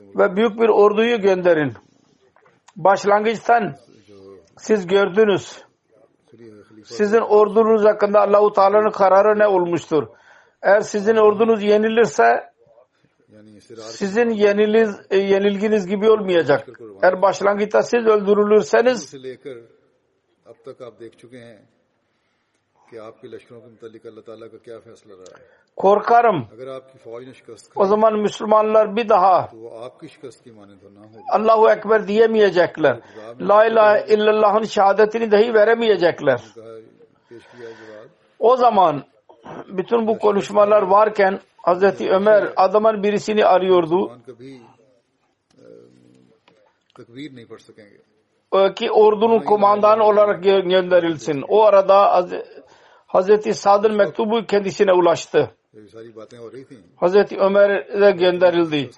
ve 0.00 0.36
büyük 0.36 0.60
bir 0.60 0.68
orduyu 0.68 1.20
gönderin. 1.20 1.72
Başlangıçtan 2.76 3.76
siz 4.58 4.86
gördünüz. 4.86 5.64
Sizin 6.84 7.20
ordunuz 7.20 7.84
hakkında 7.84 8.20
Allahu 8.20 8.52
Teala'nın 8.52 8.90
kararı 8.90 9.38
ne 9.38 9.46
olmuştur? 9.46 10.08
Eğer 10.62 10.80
sizin 10.80 11.16
ordunuz 11.16 11.62
yenilirse 11.62 12.52
sizin 13.76 14.30
yeniliz, 14.30 15.00
e, 15.10 15.16
yenilginiz 15.16 15.86
gibi 15.86 16.10
olmayacak. 16.10 16.68
Eğer 17.02 17.22
başlangıçta 17.22 17.82
siz 17.82 18.06
öldürülürseniz 18.06 19.14
korkarım. 25.76 26.46
O 27.76 27.84
zaman 27.84 28.18
Müslümanlar 28.18 28.96
bir 28.96 29.08
daha 29.08 29.48
Allahu 31.28 31.70
Ekber 31.70 32.08
diyemeyecekler. 32.08 33.00
La 33.40 33.66
ilahe 33.66 34.14
illallah'ın 34.14 34.64
şehadetini 34.64 35.30
dahi 35.30 35.54
veremeyecekler. 35.54 36.40
O 38.38 38.56
zaman 38.56 39.02
bütün 39.68 40.06
bu 40.06 40.18
konuşmalar 40.18 40.82
varken 40.82 41.40
Hazreti 41.56 42.10
Ömer 42.10 42.52
adamın 42.56 43.02
birisini 43.02 43.44
arıyordu. 43.44 44.18
Ki 48.76 48.90
ordunun 48.90 49.40
kumandanı 49.40 50.04
olarak 50.04 50.42
gönderilsin. 50.44 51.44
O 51.48 51.62
arada 51.62 52.26
Hazreti 53.06 53.54
Sad'ın 53.54 53.96
mektubu 53.96 54.46
kendisine 54.46 54.92
ulaştı. 54.92 55.50
Hazreti 56.96 57.38
Ömer'e 57.38 58.10
gönderildi. 58.10 58.90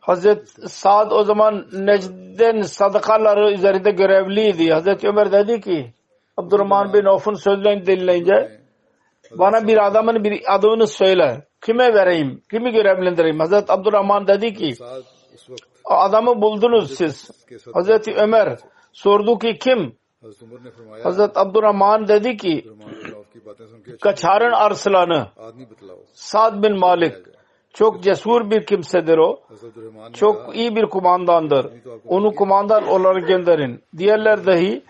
Hazreti 0.00 0.68
Saad 0.68 1.10
o 1.10 1.24
zaman 1.24 1.66
Necd'den 1.72 2.62
sadakaları 2.62 3.52
üzerinde 3.52 3.90
görevliydi. 3.90 4.72
Hazreti 4.72 5.08
Ömer 5.08 5.32
dedi 5.32 5.60
ki 5.60 5.92
Abdurrahman 6.36 6.92
bin 6.92 7.04
Avf'ın 7.04 7.34
sözlerini 7.34 7.86
dinleyince 7.86 8.60
bana 9.30 9.66
bir 9.66 9.86
adamın 9.86 10.24
bir 10.24 10.54
adını 10.54 10.86
söyle. 10.86 11.46
Kime 11.60 11.94
vereyim? 11.94 12.42
Kimi 12.50 12.72
görevlendireyim? 12.72 13.38
Hazreti 13.38 13.72
Abdurrahman 13.72 14.26
dedi 14.26 14.54
ki 14.54 14.74
adamı 15.84 16.42
buldunuz 16.42 16.94
siz. 16.94 17.30
Hazreti 17.72 18.14
Ömer 18.14 18.58
sordu 18.92 19.38
ki 19.38 19.58
kim? 19.58 19.96
Hazreti 21.02 21.38
Abdurrahman 21.38 22.08
dedi 22.08 22.36
ki 22.36 22.64
Kaçarın 24.00 24.52
Arslan'ı 24.52 25.28
Sad 26.12 26.62
bin 26.62 26.78
Malik 26.78 27.14
çok 27.74 28.02
cesur 28.02 28.50
bir 28.50 28.66
kimsedir 28.66 29.18
o. 29.18 29.40
Çok 30.12 30.56
iyi 30.56 30.76
bir 30.76 30.86
kumandandır. 30.86 31.66
Onu 32.06 32.34
kumandan 32.34 32.88
olarak 32.88 33.28
gönderin. 33.28 33.84
Diğerler 33.98 34.46
dahi 34.46 34.82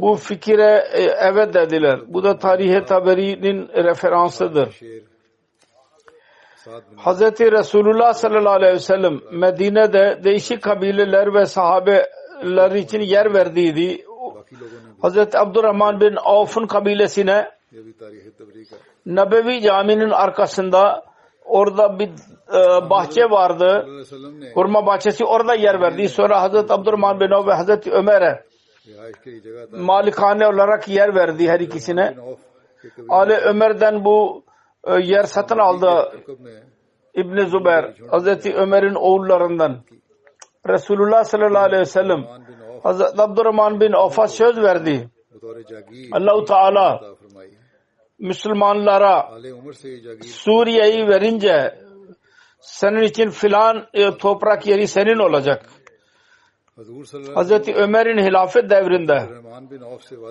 bu 0.00 0.14
fikire 0.14 0.84
evet 1.20 1.54
dediler. 1.54 2.00
Bu 2.06 2.24
da 2.24 2.38
tarihe 2.38 2.84
taberinin 2.84 3.68
referansıdır. 3.68 4.80
Hz. 6.96 7.20
Resulullah 7.40 8.12
sallallahu 8.12 8.52
aleyhi 8.52 8.74
ve 8.74 8.78
sellem 8.78 9.20
Medine'de 9.32 10.20
değişik 10.24 10.62
kabileler 10.62 11.34
ve 11.34 11.46
sahabeler 11.46 12.70
için 12.70 13.00
yer 13.00 13.34
verdiydi. 13.34 14.04
Hz. 15.02 15.18
Abdurrahman 15.34 16.00
bin 16.00 16.16
Avf'ın 16.24 16.66
kabilesine 16.66 17.53
Nebevi 19.06 19.60
caminin 19.60 20.10
arkasında 20.10 21.04
orada 21.44 21.98
bir 21.98 22.08
e, 22.48 22.90
bahçe 22.90 23.30
vardı. 23.30 23.86
Hurma 24.54 24.86
bahçesi 24.86 25.24
orada 25.24 25.54
yer 25.54 25.80
verdi. 25.80 26.08
Sonra 26.08 26.42
Hazreti 26.42 26.72
Abdurrahman 26.72 27.20
bin 27.20 27.30
Avf 27.30 27.46
ve 27.46 27.52
Hazreti 27.52 27.90
Ömer'e 27.90 28.44
malikane 29.72 30.46
olarak 30.46 30.88
yer 30.88 31.14
verdi 31.14 31.48
her 31.48 31.60
ikisine. 31.60 32.14
Ali 33.08 33.34
Ömer'den 33.34 34.04
bu 34.04 34.44
e, 34.84 34.92
yer 35.00 35.22
satın 35.22 35.58
aldı. 35.58 36.12
İbn 37.14 37.44
Zubair 37.46 37.94
Hazreti 38.10 38.54
Ömer'in 38.54 38.94
oğullarından. 38.94 39.76
Resulullah 40.68 41.24
sallallahu 41.24 41.64
aleyhi 41.64 41.80
ve 41.80 41.84
sellem 41.84 42.24
Hazreti 42.82 43.22
Abdurrahman 43.22 43.80
bin 43.80 43.92
Avf'a 43.92 44.28
söz 44.28 44.62
verdi. 44.62 45.08
Allahu 46.12 46.44
Teala 46.44 47.00
Müslümanlara 48.18 49.30
Suriye'yi 50.22 51.08
verince 51.08 51.78
senin 52.60 53.02
için 53.02 53.30
filan 53.30 53.86
e, 53.94 54.16
toprak 54.16 54.66
yeri 54.66 54.88
senin 54.88 55.18
olacak. 55.18 55.66
Hz. 57.36 57.68
Ömer'in 57.68 58.18
hilafet 58.18 58.70
devrinde 58.70 59.28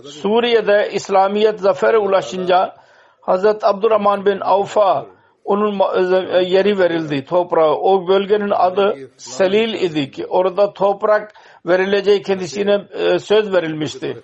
Suriye'de 0.04 0.90
İslamiyet 0.94 1.60
zafere 1.60 1.98
ulaşınca 1.98 2.76
Hz. 3.22 3.46
Abdurrahman 3.46 4.26
bin 4.26 4.40
Avf'a 4.40 5.06
onun 5.44 5.80
e, 5.80 6.38
e, 6.38 6.44
yeri 6.44 6.80
verildi 6.80 7.26
toprağı. 7.26 7.76
O 7.76 8.08
bölgenin 8.08 8.52
adı 8.56 9.10
Selil 9.18 9.74
idi 9.74 10.12
ki 10.12 10.26
orada 10.26 10.74
toprak 10.74 11.34
verileceği 11.66 12.22
kendisine 12.22 12.88
e, 12.92 13.20
söz 13.20 13.54
verilmişti. 13.54 14.24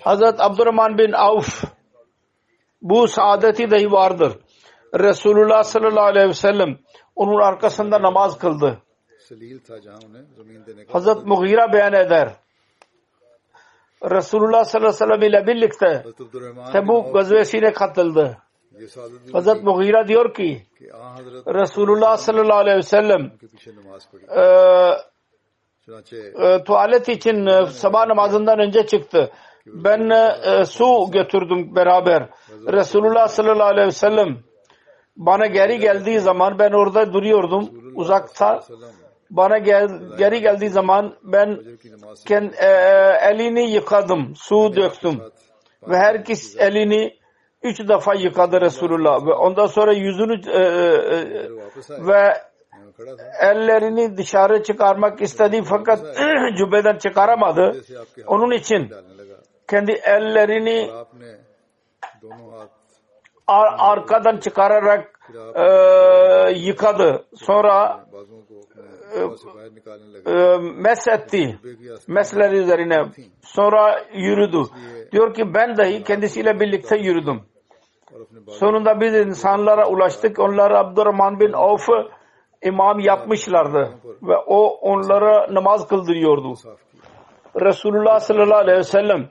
Hazret 0.00 0.40
Abdurrahman 0.40 0.98
bin 0.98 1.12
Avf 1.12 1.64
bu 2.82 3.08
saadeti 3.08 3.70
dahi 3.70 3.92
vardır. 3.92 4.38
Resulullah 4.94 5.62
sallallahu 5.62 6.04
aleyhi 6.04 6.28
ve 6.28 6.34
sellem 6.34 6.78
onun 7.16 7.40
arkasında 7.40 8.02
namaz 8.02 8.38
kıldı. 8.38 8.82
Hazret 10.88 11.26
Mughira 11.26 11.72
beyan 11.72 11.92
eder. 11.92 12.36
Resulullah 14.10 14.64
sallallahu 14.64 15.04
aleyhi 15.04 15.20
ve 15.20 15.20
sellem 15.20 15.22
ile 15.22 15.46
birlikte 15.46 16.04
Tebuk 16.72 17.14
gazvesine 17.14 17.72
katıldı. 17.72 18.38
Hazret 19.32 19.62
Mughira 19.62 20.08
diyor 20.08 20.34
ki 20.34 20.62
Resulullah 21.46 22.16
sallallahu 22.16 22.58
aleyhi 22.58 22.76
ve 22.76 22.82
sellem 22.82 23.32
e, 24.36 24.42
e, 26.42 26.64
tuvalet 26.64 27.08
için 27.08 27.46
e, 27.46 27.66
sabah 27.66 28.06
namazından 28.06 28.58
önce 28.58 28.86
çıktı. 28.86 29.30
Ben 29.66 30.10
e, 30.10 30.64
su 30.64 31.10
götürdüm 31.12 31.74
beraber. 31.76 32.28
Resulullah 32.72 33.28
sallallahu 33.28 33.68
aleyhi 33.68 33.86
ve 33.86 33.92
sellem 33.92 34.38
bana 35.16 35.46
geri 35.46 35.78
geldiği 35.78 36.20
zaman 36.20 36.58
ben 36.58 36.72
orada 36.72 37.12
duruyordum 37.12 37.68
uzakta. 37.94 38.60
Bana 39.30 39.58
gel, 39.58 39.88
geri 40.18 40.40
geldiği 40.40 40.70
zaman 40.70 41.16
ben 41.22 41.62
kend, 42.26 42.52
e, 42.52 42.66
elini 43.30 43.70
yıkadım, 43.70 44.32
su 44.36 44.76
döktüm. 44.76 45.20
Ve 45.88 45.96
herkes 45.96 46.56
elini 46.58 47.14
üç 47.62 47.88
defa 47.88 48.14
yıkadı 48.14 48.60
Resulullah. 48.60 49.26
Ve 49.26 49.32
ondan 49.32 49.66
sonra 49.66 49.92
yüzünü 49.92 50.50
e, 50.50 50.60
e, 50.60 52.06
ve 52.06 52.34
ellerini 53.40 54.16
dışarı 54.16 54.62
çıkarmak 54.62 55.22
istedi 55.22 55.62
fakat 55.68 55.98
cübbeden 56.58 56.98
çıkaramadı. 56.98 57.82
Onun 58.26 58.50
için 58.50 58.90
kendi 59.68 59.92
ellerini 59.92 60.90
ar 63.46 63.76
arkadan 63.78 64.36
çıkararak 64.36 65.20
e, 65.54 65.64
yıkadı. 66.52 67.24
Sonra 67.34 68.06
e, 69.14 69.20
e 70.32 70.58
mesetti. 70.58 71.58
Mesler 72.08 72.52
üzerine. 72.52 73.04
Sonra 73.42 74.04
yürüdü. 74.12 74.62
Diyor 75.12 75.34
ki 75.34 75.54
ben 75.54 75.76
dahi 75.76 76.04
kendisiyle 76.04 76.60
birlikte 76.60 76.96
yürüdüm. 76.96 77.42
Sonunda 78.48 79.00
biz 79.00 79.14
insanlara 79.14 79.88
ulaştık. 79.88 80.38
Onlar 80.38 80.70
Abdurrahman 80.70 81.40
bin 81.40 81.52
Avf'ı 81.52 82.10
imam 82.62 83.00
yapmışlardı 83.00 83.92
ve 84.22 84.36
o 84.36 84.66
onlara 84.66 85.54
namaz 85.54 85.88
kıldırıyordu. 85.88 86.54
Resulullah 87.60 88.20
sallallahu 88.20 88.58
aleyhi 88.58 88.78
ve 88.78 88.82
sellem 88.82 89.28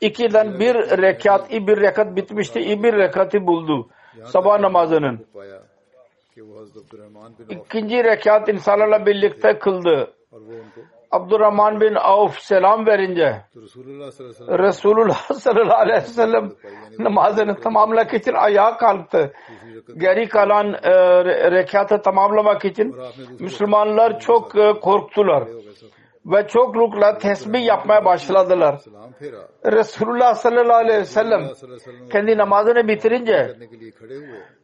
ikiden 0.00 0.60
bir 0.60 0.74
rekat, 0.74 1.50
bir 1.50 1.80
rekat 1.80 2.16
bitmişti, 2.16 2.82
bir 2.82 2.92
rekatı 2.92 3.46
buldu 3.46 3.88
sabah 4.24 4.60
namazının. 4.60 5.26
İkinci 7.50 8.04
rekat 8.04 8.48
insanlarla 8.48 9.06
birlikte 9.06 9.58
kıldı. 9.58 10.14
Abdurrahman 11.10 11.80
bin 11.80 11.94
Avf 11.94 12.38
selam 12.38 12.86
verince 12.86 13.42
Resulullah 14.58 15.14
sallallahu 15.34 15.76
aleyhi 15.76 16.02
ve 16.02 16.06
sellem 16.06 16.52
namazını 16.98 17.60
tamamlamak 17.60 18.14
için 18.14 18.32
ayağa 18.32 18.76
kalktı. 18.76 19.32
Geri 19.96 20.28
kalan 20.28 20.74
e, 20.74 20.92
rekatı 21.50 22.02
tamamlamak 22.02 22.64
için 22.64 22.96
Müslümanlar 23.40 24.20
çok 24.20 24.56
e, 24.56 24.72
korktular 24.80 25.44
ve 26.26 26.46
çoklukla 26.46 27.18
tesbih 27.18 27.66
yapmaya 27.66 28.04
başladılar. 28.04 28.80
Resulullah 29.64 30.34
sallallahu 30.34 30.76
aleyhi 30.76 31.00
ve 31.00 31.04
sellem 31.04 31.42
kendi 32.12 32.38
namazını 32.38 32.88
bitirince 32.88 33.56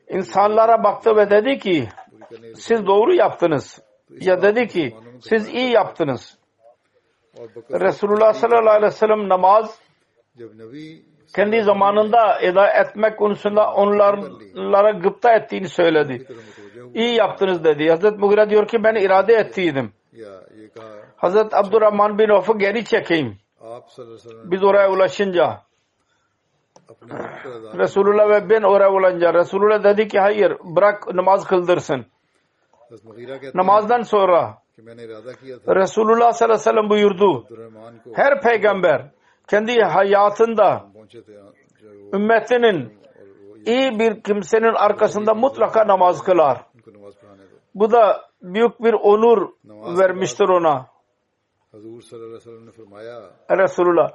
insanlara 0.08 0.84
baktı 0.84 1.16
ve 1.16 1.30
dedi 1.30 1.58
ki 1.58 1.88
siz 2.54 2.86
doğru 2.86 3.14
yaptınız 3.14 3.82
ya 4.10 4.42
dedi 4.42 4.66
ki 4.68 4.96
siz 5.20 5.48
iyi 5.48 5.70
yaptınız. 5.70 6.38
Resulullah 7.70 8.32
sallallahu 8.32 8.70
aleyhi 8.70 8.86
ve 8.86 8.90
sellem 8.90 9.28
namaz 9.28 9.78
kendi 11.36 11.62
zamanında 11.62 12.40
eda 12.40 12.68
etmek 12.68 13.18
konusunda 13.18 13.72
onlara 13.72 14.90
gıpta 14.90 15.32
ettiğini 15.32 15.68
söyledi. 15.68 16.26
İyi 16.94 17.14
yaptınız 17.14 17.64
dedi. 17.64 17.88
Hazreti 17.88 18.16
Mughira 18.16 18.50
diyor 18.50 18.68
ki 18.68 18.84
ben 18.84 18.94
irade 18.94 19.34
ettiydim. 19.34 19.92
Hazreti 21.16 21.56
Abdurrahman 21.56 22.18
bin 22.18 22.28
Avf'ı 22.28 22.58
geri 22.58 22.84
çekeyim. 22.84 23.38
Biz 24.44 24.64
oraya 24.64 24.90
ulaşınca 24.90 25.62
Resulullah 27.78 28.28
ve 28.28 28.50
ben 28.50 28.62
oraya 28.62 28.92
ulaşınca 28.92 29.34
Resulullah 29.34 29.84
dedi 29.84 30.08
ki 30.08 30.20
hayır 30.20 30.52
bırak 30.64 31.14
namaz 31.14 31.46
kıldırsın. 31.46 32.06
Namazdan 33.54 34.02
sonra 34.02 34.58
Resulullah 35.66 36.32
sallallahu 36.32 36.44
aleyhi 36.44 36.52
ve 36.52 36.70
sellem 36.70 36.90
buyurdu. 36.90 37.46
Her 38.14 38.40
peygamber 38.40 39.10
kendi 39.48 39.80
hayatında 39.82 40.86
ümmetinin 42.14 42.98
iyi 43.66 43.98
bir 43.98 44.22
kimsenin 44.22 44.74
arkasında 44.74 45.34
mutlaka 45.34 45.86
namaz 45.88 46.22
kılar. 46.22 46.66
Bu 47.74 47.92
da 47.92 48.30
büyük 48.42 48.82
bir 48.82 48.92
onur 48.92 49.48
vermiştir 49.98 50.48
ona. 50.48 50.86
Resulullah 53.50 54.10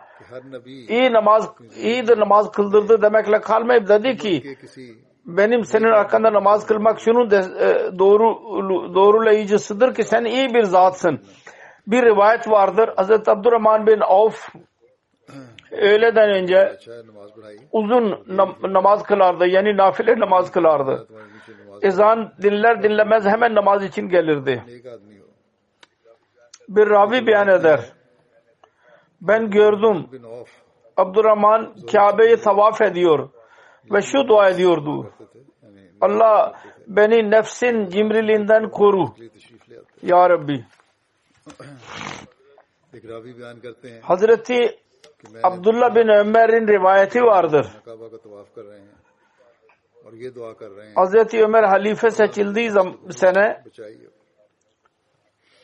iyi 0.90 1.14
namaz 1.14 1.54
iyi 1.76 2.08
de 2.08 2.20
namaz 2.20 2.52
kıldırdı 2.52 3.02
demekle 3.02 3.42
kalmayıp 3.42 3.88
dedi 3.88 4.18
ki 4.18 4.58
benim 5.38 5.66
senin 5.66 5.92
arkanda 5.92 6.34
namaz 6.34 6.66
kılmak 6.66 7.00
şunun 7.00 7.32
de 7.32 7.38
e, 7.38 8.00
doğru 8.00 8.36
doğrulayıcısıdır 8.96 9.94
ki 9.94 10.04
sen 10.04 10.24
iyi 10.24 10.54
bir 10.54 10.64
zatsın. 10.64 11.20
Bir 11.88 12.06
rivayet 12.06 12.50
vardır. 12.50 12.90
Hazreti 12.96 13.32
Abdurrahman 13.32 13.88
bin 13.88 14.00
Avf 14.00 14.50
öğleden 15.72 16.30
önce 16.30 16.78
uzun 17.72 18.26
namaz 18.74 19.04
kılardı. 19.04 19.48
Yani 19.48 19.78
nafile 19.78 20.20
namaz 20.20 20.52
kılardı. 20.52 21.08
Ezan 21.82 22.34
dinler 22.42 22.84
dinlemez 22.84 23.26
hemen 23.26 23.56
namaz 23.56 23.84
için 23.84 24.10
gelirdi. 24.10 24.64
Bir 26.70 26.90
ravi 26.90 27.28
beyan 27.28 27.48
eder. 27.48 27.80
Ben 29.22 29.50
gördüm. 29.50 30.06
Abdurrahman 30.98 31.74
Kabe'yi 31.92 32.38
tavaf 32.38 32.82
ediyor 32.82 33.30
ve 33.92 34.02
şu 34.02 34.28
dua 34.28 34.50
ediyordu. 34.50 35.14
Allah 36.02 36.54
beni 36.88 37.32
nefsin 37.32 37.90
cimriliğinden 37.90 38.70
koru. 38.70 39.06
Ya 40.02 40.30
Rabbi. 40.30 40.66
Hazreti 44.02 44.80
Abdullah 45.44 45.96
bin 45.96 46.08
Ömer'in 46.08 46.68
rivayeti 46.68 47.22
vardır. 47.22 47.68
Hazreti 50.96 51.44
Ömer 51.44 51.64
halife 51.64 52.12
seçildiği 52.12 52.72
sene 53.10 53.64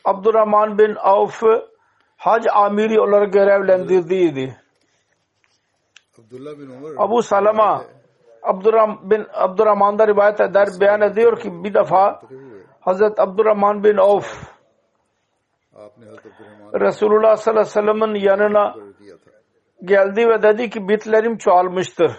Abdurrahman 0.04 0.78
bin 0.78 0.94
Avf 0.94 1.42
hac 2.16 2.46
amiri 2.52 3.00
olarak 3.00 3.32
görevlendirdiydi. 3.32 4.56
Abu 6.96 7.22
Salama 7.22 7.84
Abdurrahman 8.46 9.10
bin 9.10 9.26
Abdurrahman'da 9.32 10.06
rivayet 10.06 10.40
eder 10.40 10.68
beyan 10.80 11.00
ediyor 11.00 11.40
ki 11.40 11.64
bir 11.64 11.74
defa 11.74 12.20
Hazret 12.80 13.20
Abdurrahman 13.20 13.84
bin 13.84 13.96
Avf 13.96 14.56
Resulullah 16.80 17.36
sallallahu 17.36 17.60
aleyhi 17.60 17.76
ve 17.76 18.04
sellem'in 18.04 18.14
yanına 18.14 18.74
geldi 19.84 20.28
ve 20.28 20.42
dedi 20.42 20.70
ki 20.70 20.88
bitlerim 20.88 21.36
çoğalmıştır. 21.36 22.12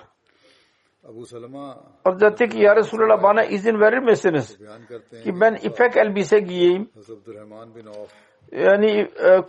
Hazreti 2.04 2.50
ki 2.50 2.60
ya 2.60 2.76
Resulallah 2.76 3.24
bana 3.24 3.44
izin 3.44 3.80
verir 3.80 3.98
misiniz? 3.98 4.58
Ki 5.24 5.42
ben 5.42 5.56
ipek 5.56 5.98
elbise 5.98 6.40
giyeyim. 6.40 6.90
Yani 8.52 8.92
e, 9.00 9.44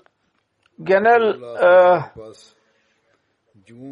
genel 0.83 1.43
e, 1.65 2.01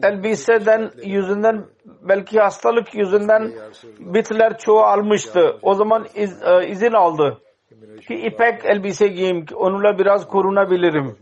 elbiseden 0.03 0.91
yüzünden 1.05 1.67
belki 2.09 2.41
hastalık 2.41 2.95
yüzünden 2.95 3.53
bitler 3.99 4.59
çoğu 4.59 4.81
almıştı. 4.81 5.59
O 5.63 5.75
zaman 5.75 6.07
iz, 6.15 6.43
e, 6.43 6.69
izin 6.69 6.93
aldı 6.93 7.39
ki 8.09 8.15
ipek 8.15 8.65
elbise 8.65 9.09
giyeyim 9.09 9.47
ki 9.47 9.55
onunla 9.55 9.99
biraz 9.99 10.29
korunabilirim. 10.29 11.17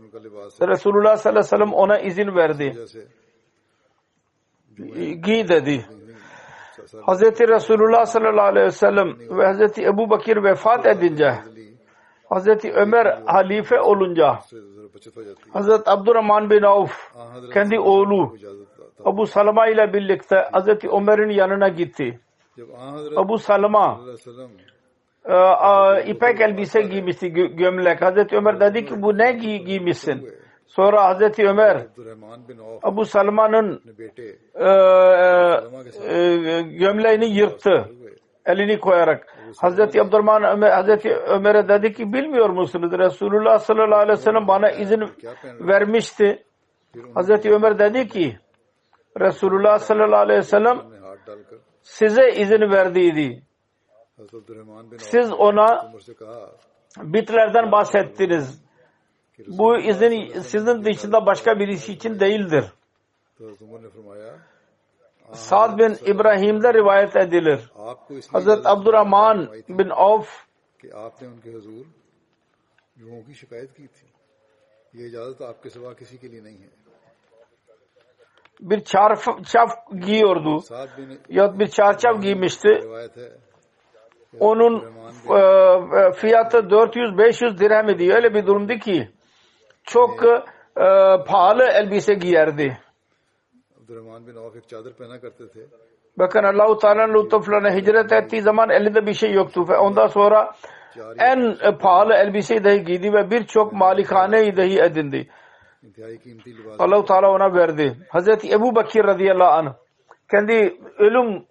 Resulullah 0.61 1.17
sallallahu 1.17 1.39
aleyhi 1.39 1.53
ve 1.53 1.57
sellem 1.57 1.73
ona 1.73 1.99
izin 1.99 2.35
verdi. 2.35 2.75
Giy 5.23 5.47
dedi. 5.47 5.85
Hz. 7.07 7.21
Resulullah 7.21 8.05
sallallahu 8.05 8.45
aleyhi 8.45 8.65
ve 8.65 8.71
sellem 8.71 9.19
ve 9.19 9.53
Hz. 9.53 9.79
Ebu 9.79 10.09
Bakir 10.09 10.43
vefat 10.43 10.85
edince 10.85 11.31
Hz. 12.31 12.65
Ömer 12.65 13.21
halife 13.25 13.81
olunca 13.81 14.39
Hazreti 15.53 15.89
Abdurrahman 15.89 16.49
bin 16.49 16.61
Avf 16.63 17.13
kendi 17.53 17.79
oğlu 17.79 18.35
Abu 19.05 19.25
Salama 19.25 19.67
ile 19.67 19.93
birlikte 19.93 20.35
Hazreti 20.51 20.89
Ömer'in 20.89 21.29
yanına 21.29 21.67
gitti. 21.69 22.19
Abu 23.15 23.37
Salama 23.37 23.99
e, 25.25 26.05
ipek 26.05 26.41
elbise 26.41 26.81
giymişti 26.81 27.29
gömlek. 27.29 28.01
Hazreti 28.01 28.35
Ömer 28.35 28.59
dedi 28.59 28.85
ki 28.85 29.01
bu 29.01 29.17
ne 29.17 29.31
giymişsin? 29.65 30.29
Sonra 30.67 31.03
Hazreti 31.03 31.47
Ömer 31.47 31.87
Abu 32.83 33.05
Salma'nın 33.05 33.81
e, 34.55 34.69
e, 36.15 36.61
gömleğini 36.61 37.25
yırttı 37.37 37.89
elini 38.45 38.79
koyarak. 38.79 39.34
Hazreti 39.61 40.01
Abdurrahman 40.01 40.43
Ömer, 40.43 40.71
Hazreti 40.71 41.15
Ömer'e 41.15 41.67
dedi 41.67 41.93
ki 41.93 42.13
bilmiyor 42.13 42.49
musunuz? 42.49 42.91
Resulullah 42.91 43.59
sallallahu 43.59 43.99
aleyhi 43.99 44.19
ve 44.19 44.23
sellem 44.23 44.47
bana 44.47 44.71
izin 44.71 45.03
vermişti. 45.59 46.43
Hazreti 47.13 47.51
Ömer 47.51 47.79
dedi 47.79 48.07
ki 48.07 48.37
Resulullah 49.19 49.79
sallallahu 49.79 50.19
aleyhi 50.19 50.39
ve 50.39 50.43
sellem 50.43 50.81
size 51.81 52.29
izin 52.29 52.61
verdiydi. 52.71 53.43
Siz 54.97 55.33
ona 55.33 55.93
bitlerden 57.03 57.71
bahsettiniz. 57.71 58.65
Bu 59.47 59.77
izin 59.77 60.39
sizin 60.39 60.83
dışında 60.83 61.25
başka 61.25 61.59
birisi 61.59 61.93
için 61.93 62.19
değildir. 62.19 62.65
Sa'd 65.31 65.77
bin 65.77 66.11
İbrahim'de 66.11 66.73
rivayet 66.73 67.15
edilir. 67.15 67.71
Hazret 68.31 68.65
Abdurrahman 68.65 69.49
bin 69.69 69.89
Avf 69.89 70.45
bir 78.59 78.83
çarf 78.83 79.25
çarşaf 79.25 79.69
giyiyordu. 80.05 80.63
Ya 81.29 81.59
bir 81.59 81.67
çarşaf 81.67 82.21
giymişti. 82.21 82.81
Onun 84.39 84.83
e, 85.29 85.39
e, 85.99 86.11
fiyatı 86.11 86.57
400-500 86.57 87.59
dirhem 87.59 87.89
idi. 87.89 88.13
Öyle 88.13 88.33
bir 88.33 88.47
durumdu 88.47 88.73
ki 88.73 89.09
çok 89.83 90.23
e, 90.23 90.85
pahalı 91.27 91.63
elbise 91.63 92.13
giyerdi. 92.13 92.77
Bakın 96.17 96.43
Allahu 96.43 96.77
Teala'nın 96.77 97.13
lütuflarına 97.13 97.75
hicret 97.75 98.11
ettiği 98.11 98.41
zaman 98.41 98.69
elinde 98.69 99.05
bir 99.05 99.13
şey 99.13 99.33
yoktu 99.33 99.65
ve 99.69 99.77
ondan 99.77 100.07
sonra 100.07 100.53
en 101.19 101.57
e, 101.61 101.77
pahalı 101.77 102.13
elbiseyi 102.13 102.63
dahi 102.63 102.83
giydi 102.83 103.13
ve 103.13 103.31
birçok 103.31 103.73
malikaneyi 103.73 104.57
dahi 104.57 104.79
edindi. 104.81 105.27
Allahu 106.79 107.05
Teala 107.05 107.31
ona 107.31 107.53
verdi. 107.53 107.97
Hazreti 108.09 108.51
Ebu 108.51 108.75
Bakir 108.75 109.03
radıyallahu 109.03 109.51
anh 109.51 109.73
kendi 110.31 110.77
ölüm 110.97 111.45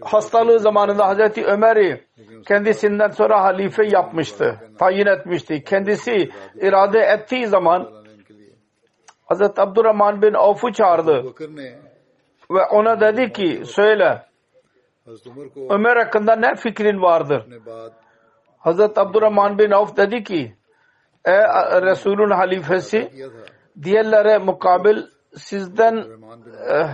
hastalığı 0.00 0.58
zamanında 0.58 1.06
Hazreti 1.06 1.44
Ömer'i 1.44 2.04
kendisinden 2.46 3.08
sonra 3.08 3.42
halife 3.42 3.86
yapmıştı, 3.86 4.56
tayin 4.78 5.06
etmişti. 5.06 5.64
Kendisi 5.64 6.30
irade 6.60 6.98
ettiği 6.98 7.46
zaman 7.46 7.97
Hazreti 9.28 9.60
Abdurrahman 9.60 10.22
bin 10.22 10.34
Avf'u 10.34 10.72
çağırdı 10.72 11.24
ve 12.50 12.64
ona 12.72 13.00
dedi 13.00 13.32
ki 13.32 13.62
söyle 13.64 14.22
Ömer 15.70 15.96
hakkında 15.96 16.36
ne 16.36 16.54
fikrin 16.54 17.02
vardır? 17.02 17.46
Hazreti 18.58 19.00
Abdurrahman 19.00 19.58
bin 19.58 19.70
Avf 19.70 19.96
dedi 19.96 20.24
ki 20.24 20.56
ey 21.24 21.42
Resul'ün 21.82 22.30
halifesi 22.30 23.10
diğerlere 23.82 24.38
mukabil 24.38 25.02
sizden 25.36 25.96
eh, 26.68 26.88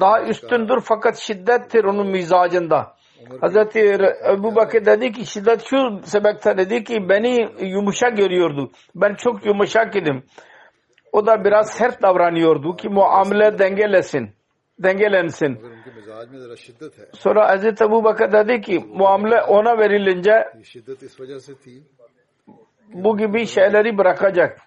daha 0.00 0.22
üstündür 0.22 0.80
fakat 0.80 1.16
şiddettir 1.16 1.84
onun 1.84 2.06
mizacında. 2.06 2.94
Hazreti 3.40 3.98
Ebu 4.32 4.54
Bakır 4.56 4.84
dedi 4.84 5.12
ki 5.12 5.26
şiddet 5.26 5.62
şu 5.62 6.00
sebepten 6.04 6.58
dedi 6.58 6.84
ki 6.84 7.08
beni 7.08 7.48
yumuşak 7.60 8.16
görüyordu. 8.16 8.70
Ben 8.94 9.14
çok 9.14 9.46
yumuşak 9.46 9.96
idim. 9.96 10.24
O 11.12 11.26
da 11.26 11.44
biraz 11.44 11.70
sert 11.70 12.02
davranıyordu 12.02 12.76
ki 12.76 12.88
muamele 12.88 13.58
dengelesin, 13.58 14.30
dengelensin. 14.78 15.58
Sonra 17.12 17.56
Hz. 17.56 17.82
Ebu 17.82 18.04
Bakır 18.04 18.32
dedi 18.32 18.60
ki 18.60 18.84
muamele 18.88 19.42
ona 19.42 19.78
verilince 19.78 20.52
bu 22.92 23.16
gibi 23.18 23.46
şeyleri 23.46 23.98
bırakacak. 23.98 24.58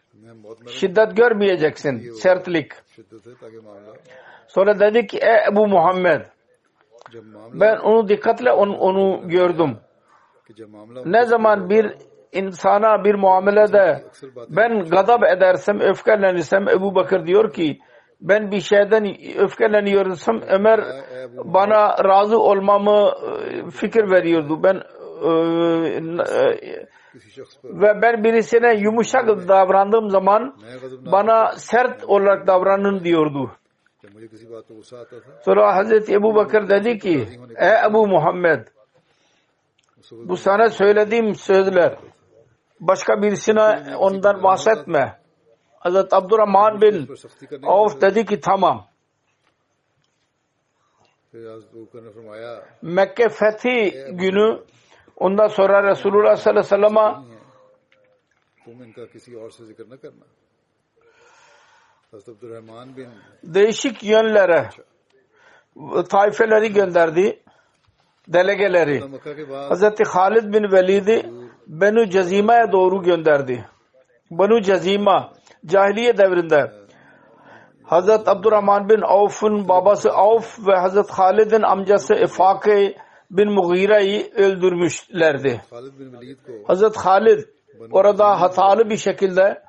Şiddet 0.67 1.17
görmeyeceksin, 1.17 2.11
sertlik. 2.11 2.71
Sonra 4.47 4.79
dedi 4.79 5.07
ki 5.07 5.17
ey 5.17 5.53
Ebu 5.53 5.67
Muhammed 5.67 6.21
ben 7.53 7.77
onu 7.77 8.09
dikkatle 8.09 8.51
onu, 8.51 8.77
onu 8.77 9.29
gördüm. 9.29 9.77
Ne 11.05 11.25
zaman 11.25 11.69
bir 11.69 11.93
insana 12.33 13.03
bir 13.03 13.15
muamelede 13.15 14.03
ben 14.49 14.85
gadab 14.85 15.23
edersem, 15.23 15.79
öfkelenirsem 15.79 16.69
Ebu 16.69 16.95
Bakır 16.95 17.25
diyor 17.25 17.53
ki 17.53 17.79
ben 18.21 18.51
bir 18.51 18.61
şeyden 18.61 19.15
öfkeleniyorsam 19.37 20.41
Ömer 20.47 20.79
bana 21.45 22.03
razı 22.03 22.39
olmamı 22.39 23.11
e, 23.11 23.69
fikir 23.71 24.11
veriyordu. 24.11 24.63
Ben 24.63 24.75
e, 24.75 25.29
ve 27.63 28.01
ben 28.01 28.23
birisine 28.23 28.75
yumuşak 28.75 29.27
davrandığım 29.27 30.09
zaman 30.09 30.55
bana 31.11 31.51
sert 31.51 32.03
olarak 32.03 32.47
davranın 32.47 33.03
diyordu. 33.03 33.51
Sonra 35.41 35.75
Hazreti 35.75 36.13
Ebu 36.13 36.35
Bakır 36.35 36.69
dedi 36.69 36.99
ki 36.99 37.27
Ey 37.55 37.85
Ebu 37.89 38.07
Muhammed 38.07 38.67
bu 40.11 40.37
sana 40.37 40.69
söylediğim 40.69 41.35
sözler 41.35 41.95
başka 42.87 43.21
birisine 43.21 43.95
ondan 43.97 44.43
bahsetme. 44.43 45.19
Hazreti 45.79 46.15
Abdurrahman 46.15 46.81
bin 46.81 47.07
Avf 47.63 48.01
dedi 48.01 48.25
ki 48.25 48.39
tamam. 48.39 48.85
Mekke 52.81 53.29
fethi 53.29 54.05
günü 54.11 54.63
ondan 55.17 55.47
sonra 55.47 55.91
Resulullah 55.91 56.35
sallallahu 56.35 56.75
aleyhi 56.75 56.83
ve 56.83 56.89
sellem'e 56.89 57.33
değişik 63.43 64.03
yönlere 64.03 64.69
taifeleri 66.09 66.73
gönderdi. 66.73 67.39
Delegeleri. 68.27 69.01
Hz. 69.69 70.07
Halid 70.07 70.53
bin 70.53 70.71
Velid'i 70.71 71.42
Benu 71.67 72.09
Cezime'ye 72.09 72.71
doğru 72.71 73.03
gönderdi. 73.03 73.65
Benu 74.31 74.61
Cezima 74.61 75.33
cahiliye 75.65 76.17
devrinde 76.17 76.71
Hazret 77.83 78.27
Abdurrahman 78.27 78.89
bin 78.89 79.01
Avf'ın 79.01 79.67
babası 79.67 80.11
Avf 80.11 80.67
ve 80.67 80.75
Hazret 80.75 81.09
Halid'in 81.09 81.61
amcası 81.61 82.13
Efake 82.13 82.97
bin 83.31 83.51
Mughire'yi 83.51 84.31
öldürmüşlerdi. 84.35 85.61
Hazret 86.67 86.97
Halid 86.97 87.39
orada 87.91 88.41
hatalı 88.41 88.89
bir 88.89 88.97
şekilde 88.97 89.63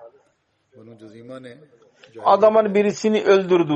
adamın 2.25 2.75
birisini 2.75 3.23
öldürdü. 3.23 3.75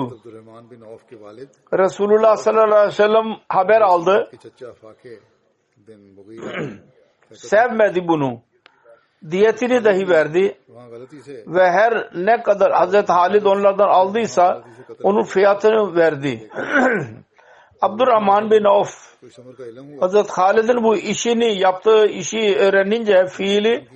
Resulullah 1.72 2.37
sallallahu 2.37 2.74
aleyhi 2.74 2.88
ve 2.88 2.90
sellem 2.90 3.37
haber 3.48 3.81
aldı. 3.81 4.31
sevmedi 7.34 8.08
bunu. 8.08 8.40
Diyetini 9.30 9.84
dahi 9.84 10.08
verdi. 10.08 10.58
Ve 11.46 11.70
her 11.70 12.10
ne 12.14 12.42
kadar 12.42 12.72
Hazreti 12.72 13.12
Halid 13.12 13.44
onlardan 13.44 13.88
aldıysa 13.88 14.62
onun 15.02 15.22
fiyatını 15.22 15.96
verdi. 15.96 16.50
Abdurrahman 17.80 18.50
bin 18.50 18.64
Avf 18.64 19.08
Hazreti 20.00 20.32
Halid'in 20.32 20.84
bu 20.84 20.96
işini 20.96 21.60
yaptığı 21.60 22.06
işi 22.06 22.56
öğrenince 22.58 23.26
fiili 23.26 23.88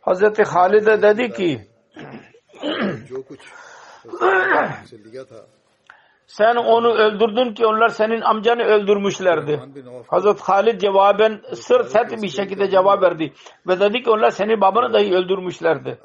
Hazreti 0.00 0.42
Halid'e 0.42 1.02
dedi 1.02 1.32
ki 1.32 1.60
Sen 6.28 6.56
onu 6.56 6.88
öldürdün 6.88 7.54
ki 7.54 7.66
onlar 7.66 7.88
senin 7.88 8.20
amcanı 8.20 8.62
öldürmüşlerdi. 8.62 9.60
Hazreti 10.08 10.42
Halid 10.42 10.80
cevaben 10.80 11.42
sır 11.54 11.84
set 11.84 12.22
bir 12.22 12.28
şekilde 12.28 12.70
cevap 12.70 13.02
verdi. 13.02 13.32
Ve 13.66 13.80
dedi 13.80 14.02
ki 14.02 14.10
onlar 14.10 14.30
senin 14.30 14.60
babanı 14.60 14.92
dahi 14.92 15.14
öldürmüşlerdi. 15.14 15.98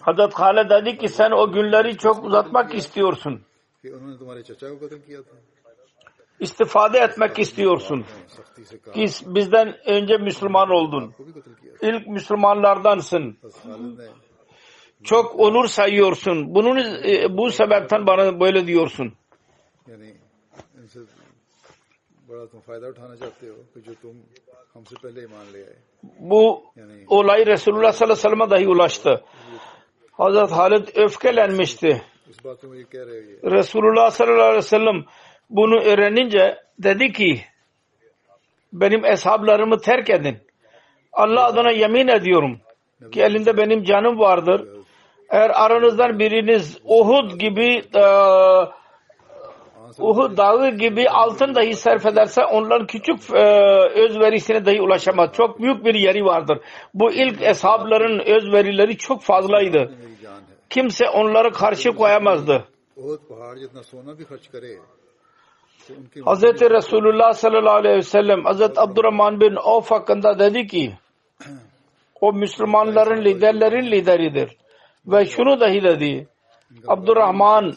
Hazreti 0.00 0.36
Halid 0.36 0.70
dedi 0.70 0.98
ki 0.98 1.08
sen 1.08 1.30
o 1.30 1.52
günleri 1.52 1.96
çok 1.96 2.24
uzatmak 2.24 2.74
istiyorsun. 2.74 3.40
İstifade 6.40 6.98
etmek 6.98 7.38
istiyorsun. 7.38 8.04
Ki 8.94 9.06
bizden 9.26 9.74
önce 9.86 10.16
Müslüman 10.16 10.70
oldun. 10.70 11.14
İlk 11.82 12.06
Müslümanlardansın 12.06 13.38
çok 15.04 15.40
olur 15.40 15.66
sayıyorsun. 15.66 16.54
Bunun 16.54 16.76
e, 17.04 17.36
bu 17.36 17.50
sebepten 17.50 18.06
bana 18.06 18.40
böyle 18.40 18.66
diyorsun. 18.66 19.12
Yani 19.88 20.14
bu 26.20 26.64
olay 27.08 27.46
Resulullah 27.46 27.92
sallallahu 27.92 28.18
aleyhi 28.18 28.40
ve 28.40 28.46
sellem'e 28.46 28.50
dahi 28.50 28.68
ulaştı. 28.68 29.24
Hazret 30.12 30.50
Halid 30.50 30.88
öfkelenmişti. 30.94 32.02
Resulullah 33.44 34.10
sallallahu 34.10 34.42
aleyhi 34.42 34.56
ve 34.56 34.62
sellem 34.62 35.04
bunu 35.50 35.80
öğrenince 35.80 36.58
dedi 36.78 37.12
ki 37.12 37.40
benim 38.72 39.04
eshablarımı 39.04 39.80
terk 39.80 40.10
edin. 40.10 40.38
Allah 41.12 41.44
adına 41.44 41.70
yemin 41.70 42.08
ediyorum 42.08 42.60
ki 43.12 43.22
elinde 43.22 43.56
benim 43.56 43.84
canım 43.84 44.18
vardır. 44.18 44.75
Eğer 45.30 45.50
aranızdan 45.64 46.18
biriniz 46.18 46.78
Uhud 46.84 47.38
gibi 47.38 47.82
e, 47.94 48.02
Uhud 49.98 50.36
dağı 50.36 50.70
gibi 50.70 51.08
altın 51.10 51.54
dahi 51.54 51.74
sarf 51.74 52.06
ederse 52.06 52.44
onların 52.44 52.86
küçük 52.86 53.30
e, 53.34 53.44
özverisine 53.94 54.66
dahi 54.66 54.82
ulaşamaz. 54.82 55.30
Çok 55.32 55.60
büyük 55.60 55.84
bir 55.84 55.94
yeri 55.94 56.24
vardır. 56.24 56.58
Bu 56.94 57.12
ilk 57.12 57.42
eshabların 57.42 58.18
özverileri 58.18 58.96
çok 58.96 59.22
fazlaydı. 59.22 59.94
Kimse 60.70 61.08
onlara 61.08 61.50
karşı 61.50 61.92
koyamazdı. 61.92 62.64
Hz. 66.26 66.42
Resulullah 66.70 67.32
sallallahu 67.32 67.74
aleyhi 67.74 67.96
ve 67.96 68.02
sellem 68.02 68.44
Hz. 68.44 68.60
Abdurrahman 68.62 69.40
bin 69.40 69.56
Avf 69.56 69.90
hakkında 69.90 70.38
dedi 70.38 70.66
ki 70.66 70.94
o 72.20 72.32
Müslümanların 72.32 73.24
liderlerin 73.24 73.90
lideridir 73.90 74.56
ve 75.06 75.24
şunu 75.24 75.60
dahi 75.60 75.82
dedi. 75.82 76.28
Abdurrahman 76.88 77.74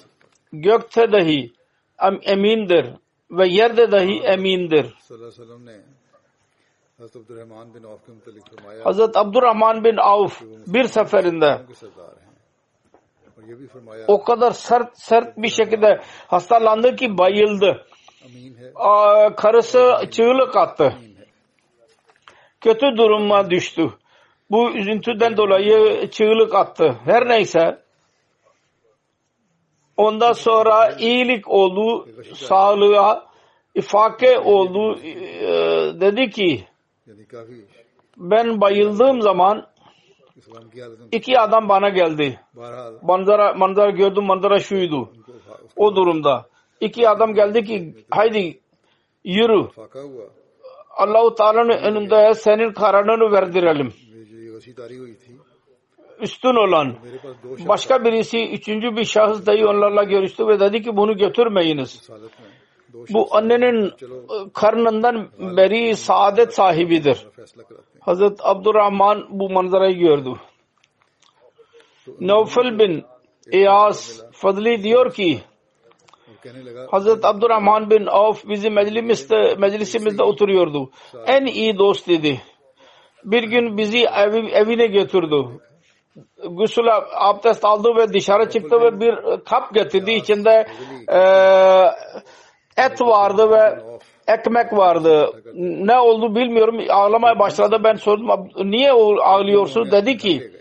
gökte 0.54 1.12
dahi 1.12 1.54
emindir 2.22 2.86
ve 3.32 3.48
yerde 3.48 3.92
dahi 3.92 4.20
emindir. 4.20 4.94
Hazret 8.84 9.18
Abdurrahman 9.18 9.84
bin 9.84 9.98
Avf 9.98 10.42
bir 10.68 10.84
seferinde 10.84 11.62
o 14.08 14.24
kadar 14.24 14.52
sert 14.52 14.98
sert 14.98 15.38
bir 15.38 15.50
şekilde 15.50 16.02
hastalandı 16.28 16.96
ki 16.96 17.18
bayıldı. 17.18 17.86
Karısı 19.38 20.10
çığlık 20.12 20.56
attı. 20.56 20.96
Kötü 22.62 22.98
duruma 22.98 23.50
düştü 23.50 23.90
bu 24.52 24.72
üzüntüden 24.72 25.38
dolayı 25.38 26.10
çığlık 26.10 26.56
attı. 26.56 26.96
Her 27.06 27.28
neyse 27.28 27.80
ondan 29.98 30.34
sonra 30.34 30.92
iyilik 31.00 31.48
oldu, 31.48 32.08
sağlığa 32.36 33.26
ifake 33.76 34.40
oldu. 34.40 35.00
Ee, 35.04 36.02
dedi 36.02 36.30
ki 36.30 36.66
ben 38.18 38.62
bayıldığım 38.62 39.22
zaman 39.22 39.68
iki 41.12 41.40
adam 41.40 41.70
bana 41.70 41.90
geldi. 41.90 42.40
Manzara, 43.02 43.54
manzara 43.54 43.90
gördüm 43.90 44.26
manzara 44.26 44.60
şuydu. 44.60 45.10
O 45.76 45.96
durumda. 45.96 46.46
İki 46.82 47.10
adam 47.10 47.34
geldi 47.34 47.64
ki 47.64 47.96
haydi 48.12 48.60
yürü. 49.24 49.68
Allahu 50.98 51.36
Teala'nın 51.36 51.78
önünde 51.78 52.34
senin 52.34 52.74
kararını 52.74 53.32
verdirelim 53.32 53.94
üstün 56.22 56.56
olan 56.56 56.96
başka 57.68 58.06
birisi 58.06 58.50
üçüncü 58.50 58.96
bir 58.96 59.06
şahıs 59.06 59.46
dayı 59.46 59.68
onlarla 59.68 60.04
görüştü 60.04 60.48
ve 60.48 60.60
dedi 60.60 60.82
ki 60.82 60.98
bunu 60.98 61.18
götürmeyiniz. 61.18 62.10
Bu 63.10 63.36
annenin 63.36 63.84
ıı, 63.84 64.54
karnından 64.54 65.30
beri 65.58 65.96
saadet 65.96 66.54
sahibidir. 66.54 67.28
Hazret 68.00 68.40
Abdurrahman 68.44 69.28
bu 69.30 69.50
manzarayı 69.50 69.98
gördü. 69.98 70.30
Nevfel 72.20 72.80
bin 72.80 73.06
İyas 73.52 74.22
Fadli 74.32 74.84
diyor 74.84 75.14
ki 75.14 75.40
Hazret 76.92 77.26
Abdurrahman 77.26 77.90
bin 77.90 78.06
Avf 78.06 78.48
bizim 78.48 78.74
meclisimizde, 78.74 79.56
meclisimizde 79.56 80.24
oturuyordu. 80.24 80.92
En 81.26 81.46
iyi 81.46 81.78
dost 81.78 82.08
dedi 82.08 82.42
bir 83.24 83.44
gün 83.44 83.78
bizi 83.78 84.00
evi, 84.00 84.50
evine 84.50 84.88
götürdü. 84.88 85.46
Gusül 86.50 86.86
abdest 87.16 87.66
aldı 87.66 87.90
ve 87.96 88.14
dışarı 88.14 88.50
çıktı 88.50 88.82
ve 88.82 89.00
bir 89.00 89.44
kap 89.46 89.74
getirdi. 89.74 90.12
İçinde 90.12 90.68
e, 91.08 91.20
et 92.84 93.02
vardı 93.02 93.52
ve 93.52 93.80
ekmek 94.28 94.74
vardı. 94.74 95.30
Ne 95.56 96.00
oldu 96.00 96.36
bilmiyorum. 96.36 96.80
Ağlamaya 96.90 97.40
başladı. 97.40 97.78
Ben 97.84 97.96
sordum 97.96 98.50
niye 98.58 98.92
ağlıyorsun? 99.22 99.92
Dedi 99.92 100.18
ki 100.18 100.52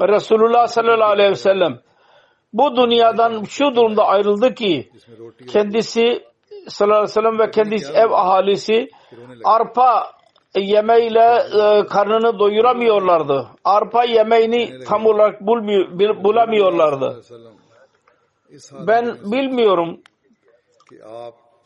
Resulullah 0.00 0.66
sallallahu 0.66 1.10
aleyhi 1.10 1.30
ve 1.30 1.34
sellem 1.34 1.78
bu 2.52 2.76
dünyadan 2.76 3.44
şu 3.44 3.74
durumda 3.74 4.06
ayrıldı 4.06 4.54
ki 4.54 4.90
kendisi 5.52 6.22
sallallahu 6.68 6.98
aleyhi 6.98 7.10
ve 7.10 7.20
sellem 7.20 7.38
ve 7.38 7.50
kendisi 7.50 7.92
ev 7.92 8.10
ahalisi 8.10 8.88
arpa 9.44 10.17
e, 10.54 10.60
yemeyle 10.60 11.42
e, 11.62 11.86
karnını 11.86 12.38
doyuramıyorlardı. 12.38 13.46
Arpa 13.64 14.04
yemeğini 14.04 14.84
tam 14.84 15.06
olarak 15.06 15.40
bulmuyor, 15.40 15.98
bulamıyorlardı. 16.24 17.22
Ben 18.86 19.16
bilmiyorum. 19.32 20.00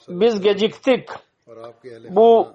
Biz 0.08 0.40
geciktik. 0.40 1.08
Bu 2.10 2.48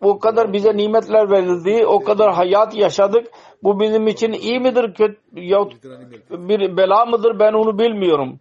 o 0.00 0.18
kadar 0.18 0.52
bize 0.52 0.76
nimetler 0.76 1.30
verildi, 1.30 1.86
o 1.86 2.04
kadar 2.04 2.34
hayat 2.34 2.74
yaşadık. 2.74 3.26
Bu 3.62 3.80
bizim 3.80 4.06
için 4.06 4.32
iyi 4.32 4.60
midir, 4.60 4.94
kötü 4.94 5.16
bir 6.30 6.76
bela 6.76 7.04
mıdır 7.04 7.38
ben 7.38 7.52
onu 7.52 7.78
bilmiyorum. 7.78 8.40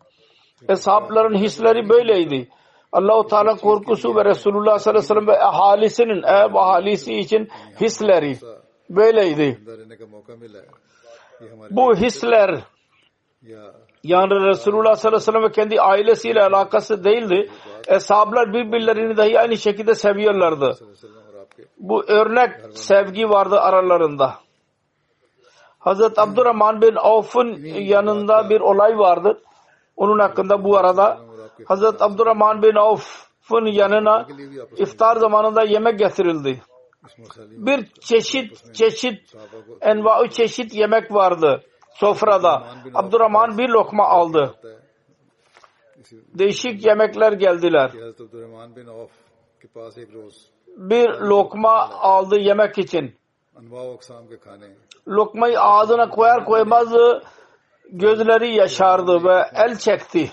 Eshapların 0.70 1.38
hisleri 1.38 1.90
böyleydi. 1.90 2.50
Allahu 2.92 3.28
Teala 3.28 3.56
korkusu 3.56 4.16
ve 4.16 4.26
Resulullah 4.26 4.80
sallallahu 4.80 5.00
aleyhi 5.00 5.04
ve 5.04 5.08
sellem 5.08 5.28
ve 5.28 5.40
ahalisinin 5.40 6.24
ev 6.24 6.56
ahalisi 6.56 7.14
için 7.14 7.50
hisleri 7.82 8.38
böyleydi. 8.90 9.60
Bu 11.72 11.96
hisler 11.96 12.60
yani 14.04 14.48
Resulullah 14.48 14.96
sallallahu 14.96 15.08
aleyhi 15.08 15.16
ve 15.16 15.20
sellem 15.20 15.44
ve 15.44 15.52
kendi 15.52 15.82
ailesiyle 15.82 16.44
alakası 16.44 17.04
değildi. 17.04 17.52
Eshablar 17.88 18.54
birbirlerini 18.54 19.18
dahi 19.18 19.40
aynı 19.40 19.58
şekilde 19.58 19.96
seviyorlardı. 19.96 20.78
Bu 21.78 22.04
örnek 22.08 22.52
sevgi 22.72 23.30
vardı 23.30 23.60
aralarında. 23.60 24.34
Hazreti 25.80 26.22
Abdurrahman 26.22 26.82
bin 26.82 26.96
Avf'ın 26.96 27.64
yanında 27.66 28.50
bir 28.50 28.60
olay 28.60 28.98
vardı. 28.98 29.42
Onun 29.98 30.20
hakkında 30.20 30.64
bu 30.64 30.78
arada 30.78 31.27
Hazreti 31.66 32.04
Abdurrahman 32.04 32.62
bin 32.62 32.76
Avf'ın 32.76 33.66
yanına 33.66 34.28
iftar 34.78 35.16
zamanında 35.16 35.64
yemek 35.64 36.00
getirildi. 36.00 36.62
Bir 37.50 37.86
çeşit 38.00 38.74
çeşit 38.74 39.36
enva'ı 39.82 40.30
çeşit 40.30 40.74
yemek 40.74 41.14
vardı 41.14 41.64
sofrada. 41.94 42.68
Abdurrahman 42.94 43.58
bir 43.58 43.70
lokma 43.70 44.06
aldı. 44.08 44.56
Değişik 46.12 46.86
yemekler 46.86 47.32
geldiler. 47.32 47.92
Bir 50.68 51.10
lokma 51.10 51.90
aldı 51.90 52.40
yemek 52.40 52.78
için. 52.78 53.16
Lokmayı 55.08 55.60
ağzına 55.60 56.10
koyar 56.10 56.46
koymaz 56.46 56.94
gözleri 57.92 58.56
yaşardı 58.56 59.24
ve 59.24 59.44
el 59.54 59.78
çekti. 59.78 60.32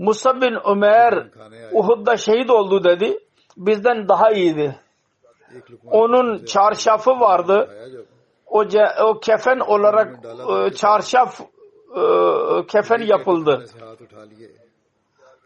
Musab 0.00 0.42
bin 0.42 0.58
Ömer 0.64 1.26
Uhud'da 1.72 2.16
şehit 2.16 2.50
oldu 2.50 2.84
dedi. 2.84 3.18
Bizden 3.56 4.08
daha 4.08 4.30
iyiydi. 4.30 4.76
Onun 5.90 6.44
çarşafı 6.44 7.10
vardı. 7.10 7.70
O, 8.46 8.68
ce, 8.68 8.80
o 9.04 9.20
kefen 9.20 9.58
olarak 9.58 10.18
e, 10.50 10.70
çarşaf 10.70 11.40
e, 11.40 12.02
kefen 12.68 12.98
yapıldı. 12.98 13.64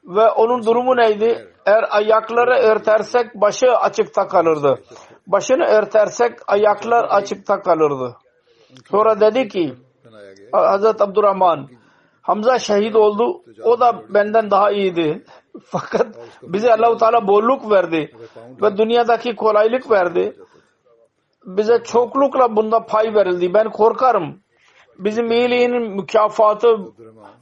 Ve 0.04 0.30
onun 0.30 0.66
durumu 0.66 0.96
neydi? 0.96 1.48
Eğer 1.66 1.84
ayakları 1.90 2.54
örtersek 2.54 3.34
başı 3.34 3.66
açıkta 3.66 4.28
kalırdı. 4.28 4.82
Başını 5.26 5.64
örtersek 5.64 6.32
ayaklar 6.46 7.04
açıkta 7.04 7.62
kalırdı. 7.62 8.16
Sonra 8.90 9.20
dedi 9.20 9.48
ki 9.48 9.74
Hazreti 10.52 11.02
Abdurrahman 11.02 11.68
Hamza 12.24 12.58
şehit 12.58 12.96
oldu. 12.96 13.42
O 13.64 13.80
da 13.80 14.02
benden 14.08 14.50
daha 14.50 14.70
iyiydi. 14.70 15.24
Fakat 15.64 16.06
bize 16.42 16.72
Allahu 16.74 16.96
Teala 16.96 17.26
bolluk 17.26 17.70
verdi 17.70 18.14
ve 18.62 18.76
dünyadaki 18.76 19.36
kolaylık 19.36 19.90
verdi. 19.90 20.36
Bize 21.44 21.82
çoklukla 21.84 22.56
bunda 22.56 22.86
pay 22.86 23.14
verildi. 23.14 23.54
Ben 23.54 23.70
korkarım. 23.70 24.40
Bizim 24.98 25.32
iyiliğinin 25.32 25.82
mükafatı 25.96 26.78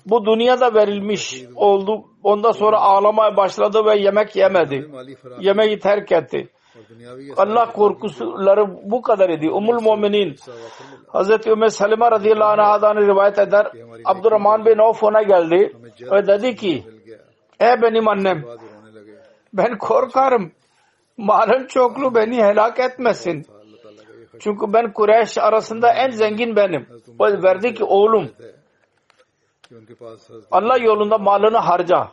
bu 0.06 0.26
dünyada 0.26 0.74
verilmiş 0.74 1.44
oldu. 1.54 2.04
Ondan 2.22 2.52
sonra 2.52 2.80
ağlamaya 2.80 3.36
başladı 3.36 3.84
ve 3.84 3.98
yemek 3.98 4.36
yemedi. 4.36 4.90
Yemeği 5.40 5.78
terk 5.78 6.12
etti. 6.12 6.48
Allah 7.36 7.72
korkusuları 7.72 8.90
bu 8.90 9.02
kadar 9.02 9.28
idi. 9.28 9.50
Umul 9.50 9.80
Muminin 9.80 10.36
Hazreti 11.08 11.50
Ümmü 11.50 11.70
Selime 11.70 12.10
radıyallahu 12.10 12.62
anh'dan 12.62 12.96
rivayet 12.96 13.38
eder. 13.38 13.72
Abdurrahman 14.04 14.64
bin 14.66 14.78
Avf 14.78 15.02
ona 15.02 15.22
geldi 15.22 15.76
ve 16.10 16.26
dedi 16.26 16.56
ki 16.56 16.84
ey 17.60 17.82
benim 17.82 18.08
annem 18.08 18.44
ben 19.52 19.78
korkarım. 19.78 20.52
Malın 21.16 21.66
çoklu 21.66 22.14
beni 22.14 22.42
helak 22.42 22.80
etmesin. 22.80 23.46
Çünkü 24.40 24.72
ben 24.72 24.92
Kureyş 24.92 25.38
arasında 25.38 25.92
en 25.92 26.10
zengin 26.10 26.56
benim. 26.56 26.86
O 27.18 27.24
verdi 27.42 27.74
ki 27.74 27.84
oğlum 27.84 28.30
Allah 30.50 30.78
yolunda 30.78 31.18
malını 31.18 31.58
harca 31.58 32.08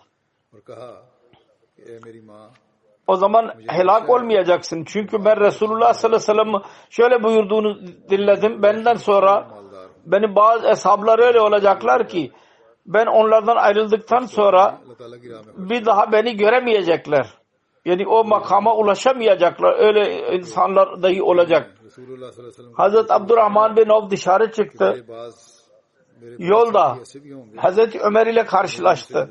o 3.09 3.15
zaman 3.15 3.51
helak 3.67 4.09
olmayacaksın. 4.09 4.83
Çünkü 4.87 5.25
ben 5.25 5.39
Resulullah 5.39 5.93
sallallahu 5.93 6.31
aleyhi 6.31 6.47
ve 6.47 6.51
sellem 6.51 6.61
şöyle 6.89 7.23
buyurduğunu 7.23 7.79
dinledim. 8.09 8.63
Benden 8.63 8.93
sonra 8.93 9.47
beni 10.05 10.35
bazı 10.35 10.67
eshablar 10.67 11.19
öyle 11.19 11.41
olacaklar 11.41 12.07
ki 12.07 12.31
ben 12.85 13.05
onlardan 13.05 13.55
ayrıldıktan 13.55 14.25
sonra 14.25 14.81
bir 15.57 15.85
daha 15.85 16.11
beni 16.11 16.37
göremeyecekler. 16.37 17.27
Yani 17.85 18.07
o 18.07 18.23
makama 18.23 18.75
ulaşamayacaklar. 18.75 19.79
Öyle 19.79 20.31
insanlar 20.37 21.03
dahi 21.03 21.23
olacak. 21.23 21.75
Hazreti 22.73 23.13
Abdurrahman 23.13 23.75
bin 23.75 23.89
Avf 23.89 24.11
dışarı 24.11 24.51
çıktı. 24.51 25.05
Yolda 26.37 26.97
Hazreti 27.57 27.99
Ömer 27.99 28.27
ile 28.27 28.45
karşılaştı. 28.45 29.29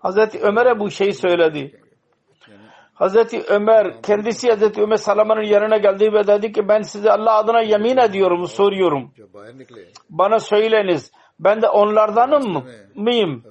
Hazreti 0.00 0.40
Ömer'e 0.40 0.78
bu 0.78 0.90
şeyi 0.90 1.12
söyledi. 1.14 1.80
Hazreti 2.94 3.42
Ömer 3.48 4.02
kendisi 4.02 4.50
Hazreti 4.50 4.82
Ömer 4.82 4.96
Salama'nın 4.96 5.42
yanına 5.42 5.76
geldi 5.76 6.12
ve 6.12 6.26
dedi 6.26 6.52
ki 6.52 6.68
ben 6.68 6.82
size 6.82 7.10
Allah 7.12 7.34
adına 7.36 7.60
yemin 7.60 7.96
ediyorum 7.96 8.46
soruyorum. 8.46 9.12
Bana 10.10 10.38
söyleyiniz. 10.38 11.12
Ben 11.40 11.62
de 11.62 11.68
onlardanım 11.68 12.52
mı? 12.52 12.64
mıyım? 12.94 13.42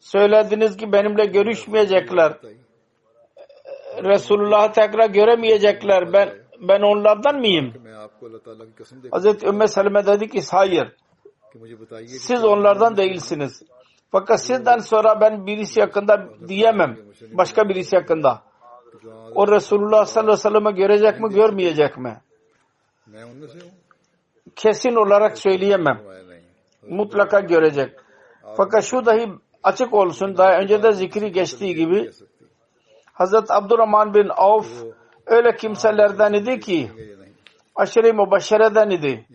Söylediniz 0.00 0.76
ki 0.76 0.92
benimle 0.92 1.26
görüşmeyecekler. 1.26 2.32
Resulullah'ı 4.04 4.72
tekrar 4.72 5.10
göremeyecekler. 5.10 6.12
Ben 6.12 6.28
ben 6.60 6.80
onlardan 6.80 7.38
mıyım? 7.38 7.72
Hazreti 9.10 9.46
Ümmü 9.46 9.68
Seleme 9.68 10.06
dedi 10.06 10.28
ki 10.28 10.40
hayır. 10.50 10.96
Siz 12.18 12.44
onlardan 12.44 12.96
değilsiniz. 12.96 13.62
Fakat 14.10 14.42
sizden 14.42 14.78
sonra 14.78 15.20
ben 15.20 15.46
birisi 15.46 15.80
hakkında 15.80 16.28
diyemem. 16.48 16.96
Başka 17.32 17.68
birisi 17.68 17.96
hakkında. 17.96 18.42
O 19.34 19.48
Resulullah 19.48 20.04
sallallahu 20.04 20.32
aleyhi 20.32 20.46
ve 20.46 20.50
sellem'i 20.50 20.74
görecek 20.74 21.20
mi 21.20 21.28
görmeyecek 21.34 21.98
mi? 21.98 22.20
Kesin 24.56 24.94
olarak 24.94 25.38
söyleyemem. 25.38 26.00
Mutlaka 26.88 27.40
görecek. 27.40 27.92
Fakat 28.56 28.84
şu 28.84 29.06
dahi 29.06 29.28
açık 29.62 29.94
olsun 29.94 30.36
daha 30.36 30.58
önce 30.58 30.82
de 30.82 30.92
zikri 30.92 31.32
geçtiği 31.32 31.74
gibi 31.74 32.10
Hazret 33.12 33.50
Abdurrahman 33.50 34.14
bin 34.14 34.28
Avf 34.36 34.84
öyle 35.26 35.56
kimselerden 35.56 36.32
idi 36.32 36.60
ki 36.60 36.90
aşırı 37.74 38.14
mübaşşereden 38.14 38.90
idi. 38.90 39.26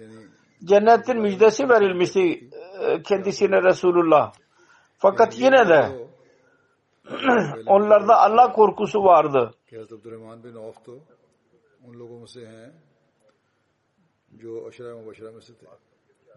Cennetin 0.63 1.21
müjdesi 1.21 1.69
verilmişti 1.69 2.49
e, 2.79 3.01
kendisine 3.01 3.63
Resulullah. 3.63 4.33
Fakat 5.03 5.39
yine 5.39 5.69
de 5.69 6.07
onlarda 7.67 8.17
Allah 8.17 8.51
korkusu 8.51 9.03
vardı. 9.03 9.51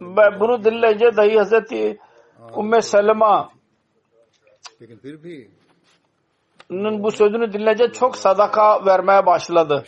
Ve 0.00 0.40
bunu 0.40 0.64
dinleyince 0.64 1.16
dahi 1.16 1.38
Hazreti 1.38 1.98
Ümmü 2.58 2.82
Selma 2.82 3.50
bu 6.70 7.10
sözünü 7.10 7.52
dinleyince 7.52 7.92
çok 7.92 8.16
sadaka 8.16 8.86
vermeye 8.86 9.26
başladı. 9.26 9.84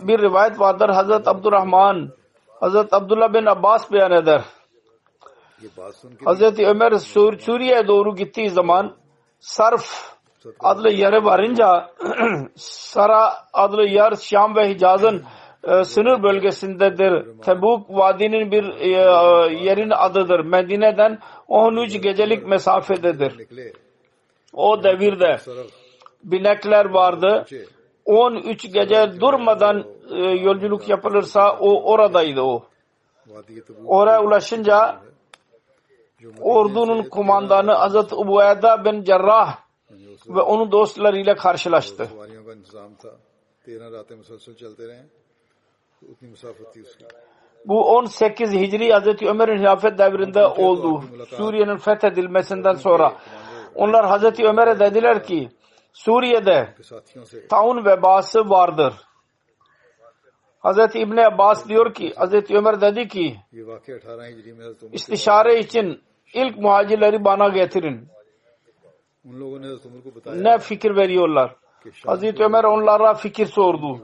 Bir 0.00 0.18
rivayet 0.18 0.60
vardır 0.60 0.88
Hazreti 0.88 1.30
Abdurrahman 1.30 2.10
Hazreti 2.60 2.96
Abdullah 2.96 3.34
bin 3.34 3.46
Abbas 3.46 3.92
beyan 3.92 4.12
eder. 4.12 4.44
Hz. 6.26 6.58
Ömer 6.58 6.92
Sur 6.92 7.38
Suriye'ye 7.38 7.88
doğru 7.88 8.16
gittiği 8.16 8.50
zaman 8.50 8.96
Sarf 9.40 10.12
adlı 10.60 10.90
yere 10.90 11.24
varınca 11.24 11.90
Sara 12.56 13.32
adlı 13.52 13.82
yer 13.82 14.12
Şam 14.16 14.56
ve 14.56 14.68
Hicaz'ın 14.68 15.22
e, 15.64 15.84
sınır 15.84 16.22
bölgesindedir. 16.22 17.42
Tebuk 17.42 17.90
Vadi'nin 17.90 18.50
bir 18.50 18.64
e, 18.64 18.88
e, 18.88 19.64
yerin 19.64 19.90
adıdır. 19.90 20.40
Medine'den 20.40 21.18
13 21.48 22.02
gecelik 22.02 22.46
mesafededir. 22.46 23.32
O 24.52 24.82
devirde 24.82 25.36
binekler 26.24 26.84
vardı. 26.84 27.44
13 28.04 28.72
gece 28.72 29.20
durmadan 29.20 29.84
yolculuk 30.42 30.88
yapılırsa 30.88 31.56
o 31.60 31.92
oradaydı 31.92 32.40
o. 32.40 32.62
Oraya 33.86 34.22
ulaşınca 34.22 35.00
ordunun 36.40 37.08
kumandanı 37.08 37.72
Hazreti 37.72 38.14
Ubeyda 38.14 38.84
bin 38.84 39.04
Cerrah 39.04 39.58
ve 40.28 40.40
onun 40.40 40.72
dostlarıyla 40.72 41.34
karşılaştı. 41.34 42.08
Bu 47.66 47.94
18 47.94 48.52
Hicri 48.52 48.92
Hazreti 48.92 49.28
Ömer'in 49.28 49.58
hilafet 49.58 49.98
devrinde 49.98 50.46
oldu. 50.46 51.04
Suriye'nin 51.28 51.76
fethedilmesinden 51.76 52.74
sonra. 52.74 53.16
Onlar 53.74 54.06
Hazreti 54.06 54.44
Ömer'e 54.44 54.78
dediler 54.78 55.22
ki 55.22 55.48
Suriye'de 55.92 56.74
taun 57.48 57.84
vebası 57.84 58.50
vardır. 58.50 58.94
Hazreti 60.58 60.98
İbni 60.98 61.26
Abbas 61.26 61.68
diyor 61.68 61.94
ki 61.94 62.12
Hazreti 62.16 62.56
Ömer 62.56 62.80
dedi 62.80 63.08
ki 63.08 63.36
istişare 64.92 65.58
için 65.58 66.02
İlk 66.32 66.58
muhacirleri 66.58 67.24
bana 67.24 67.48
getirin. 67.48 68.08
Ne 70.42 70.58
fikir 70.58 70.96
veriyorlar? 70.96 71.54
Hazreti 72.06 72.44
Ömer 72.44 72.64
onlara 72.64 73.14
fikir 73.14 73.46
sordu. 73.46 73.98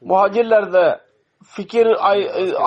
Muhacirlerde 0.00 1.00
fikir 1.44 1.96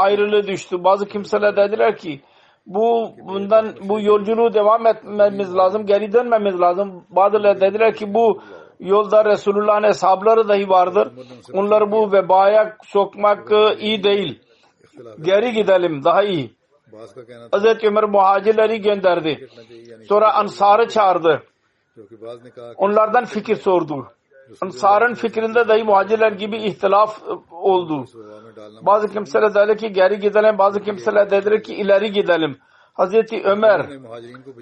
ayrılığı 0.04 0.48
düştü. 0.48 0.84
Bazı 0.84 1.06
kimseler 1.08 1.56
dediler 1.56 1.98
ki 1.98 2.22
bu 2.66 3.12
bundan 3.24 3.76
bu 3.82 4.02
yolculuğu 4.02 4.54
devam 4.54 4.88
etmemiz 4.88 5.56
lazım, 5.56 5.86
geri 5.86 6.14
dönmemiz 6.14 6.60
lazım. 6.62 7.06
Bazıları 7.10 7.62
dediler 7.62 7.93
ki 7.93 8.14
bu 8.14 8.41
yolda 8.80 9.26
Resulullah'ın 9.26 9.84
hesapları 9.84 10.48
dahi 10.48 10.70
vardır. 10.70 11.12
Onları 11.54 11.91
bu 11.91 12.12
vebaya 12.12 12.78
sokmak 12.84 13.52
ıı, 13.52 13.76
iyi 13.80 14.04
değil. 14.04 14.39
Geri 15.22 15.52
gidelim 15.54 16.04
daha 16.04 16.24
iyi. 16.24 16.56
Hazreti 17.52 17.88
Ömer 17.88 18.04
muhacirleri 18.04 18.82
gönderdi. 18.82 19.50
Sonra 20.08 20.34
Ansar'ı 20.34 20.88
çağırdı. 20.88 21.43
Onlardan 22.76 23.26
fikir 23.26 23.56
sordu. 23.56 24.08
Ansar'ın 24.62 25.14
fikrinde 25.14 25.68
dahi 25.68 25.84
muhacirler 25.84 26.32
gibi 26.32 26.58
ihtilaf 26.58 27.22
oldu. 27.52 28.06
Bazı 28.82 29.08
kimseler 29.08 29.54
dedi 29.54 29.78
ki 29.78 29.93
geri 29.93 30.20
gidelim, 30.20 30.58
bazı 30.58 30.80
kimseler 30.80 31.32
dedi 31.32 31.62
ki 31.62 31.76
ileri 31.76 32.12
gidelim. 32.12 32.58
Hazreti 32.93 33.43
Ömer 33.43 33.89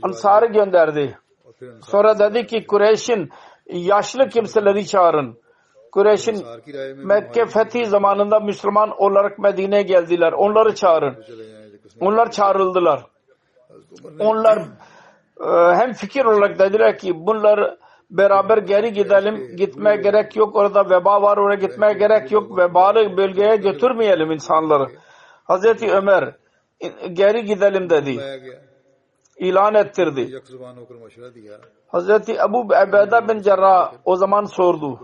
Ansar'ı 0.02 0.46
gönderdi. 0.46 1.18
Sonra 1.82 2.20
dedi 2.20 2.48
ki 2.48 2.68
Kureyş'in 2.68 3.30
yaşlı 3.68 4.30
kimseleri 4.30 4.88
çağırın. 4.88 5.38
Kureyş'in 5.92 6.46
Mekke 6.96 7.46
fethi 7.46 7.86
zamanında 7.86 8.40
Müslüman 8.40 9.02
olarak 9.02 9.40
Medine'ye 9.40 9.82
geldiler. 9.82 10.32
Onları 10.32 10.76
çağırın. 10.76 11.16
Onlar 12.06 12.32
çağrıldılar. 12.32 13.06
Onlar 14.20 14.58
e, 15.40 15.76
hem 15.76 15.94
fikir 15.94 16.26
olarak 16.26 16.60
dediler 16.60 16.98
ki 16.98 17.14
bunlar 17.16 17.78
beraber 18.10 18.58
geri 18.58 18.94
gidelim. 18.94 19.56
Gitmeye 19.56 19.96
gerek 19.96 20.36
yok. 20.36 20.56
Orada 20.56 20.90
veba 20.90 21.22
var. 21.22 21.38
Oraya 21.38 21.56
gitmeye 21.56 21.94
gerek 21.94 22.32
yok. 22.32 22.58
Vebalı 22.58 23.18
bölgeye 23.18 23.56
götürmeyelim 23.56 24.32
insanları. 24.32 24.88
Hazreti 25.44 25.92
Ömer 25.92 26.36
geri 27.14 27.46
gidelim 27.46 27.90
dedi. 27.90 28.20
İlan 29.38 29.76
ettirdi. 29.76 30.42
Hazreti 31.88 32.34
Ebu 32.34 32.76
Ebeda 32.76 33.28
bin 33.28 33.42
Cerrah 33.42 33.94
o 34.06 34.16
zaman 34.16 34.46
sordu. 34.46 35.00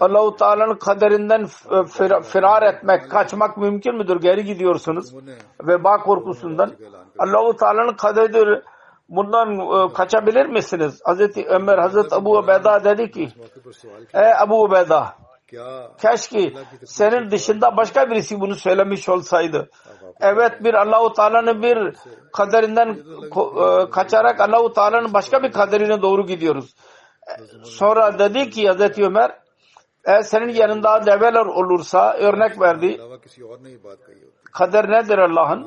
Allah 0.00 0.36
Teala'nın 0.36 0.74
kaderinden 0.74 1.46
firar 2.22 2.62
etmek, 2.74 3.10
kaçmak 3.10 3.56
mümkün 3.56 3.96
müdür? 3.96 4.20
Geri 4.20 4.44
gidiyorsunuz 4.44 5.14
veba 5.62 5.96
korkusundan. 5.98 6.72
Allah-u 7.18 7.56
Teala'nın 7.56 7.94
kaderidir. 7.94 8.62
Bundan 9.08 9.88
kaçabilir 9.88 10.46
misiniz? 10.46 11.00
Hazreti 11.04 11.46
Ömer, 11.46 11.78
Hazreti 11.78 12.14
Abu 12.14 12.38
Ubeda 12.38 12.84
dedi 12.84 13.10
ki, 13.10 13.28
Ey 14.14 14.32
Abu 14.38 14.62
Ubeda, 14.62 15.14
keşke 16.02 16.52
senin 16.84 17.30
dışında 17.30 17.76
başka 17.76 18.10
birisi 18.10 18.40
bunu 18.40 18.54
söylemiş 18.54 19.08
olsaydı. 19.08 19.70
Evet 20.20 20.64
bir 20.64 20.74
Allahu 20.74 21.12
Teala'nın 21.12 21.62
bir 21.62 21.96
kaderinden 22.32 22.98
kaçarak 23.90 24.40
Allahu 24.40 24.72
Teala'nın 24.72 25.12
başka 25.12 25.42
bir 25.42 25.52
kaderine 25.52 26.02
doğru 26.02 26.26
gidiyoruz. 26.26 26.74
Sonra 27.62 28.18
dedi 28.18 28.50
ki 28.50 28.68
Hazreti 28.68 29.04
Ömer 29.04 29.38
eğer 30.04 30.22
senin 30.22 30.48
yanında 30.48 31.06
develer 31.06 31.46
olursa 31.46 32.12
örnek 32.12 32.60
verdi. 32.60 33.00
Kader 34.52 34.90
nedir 34.90 35.18
Allah'ın? 35.18 35.66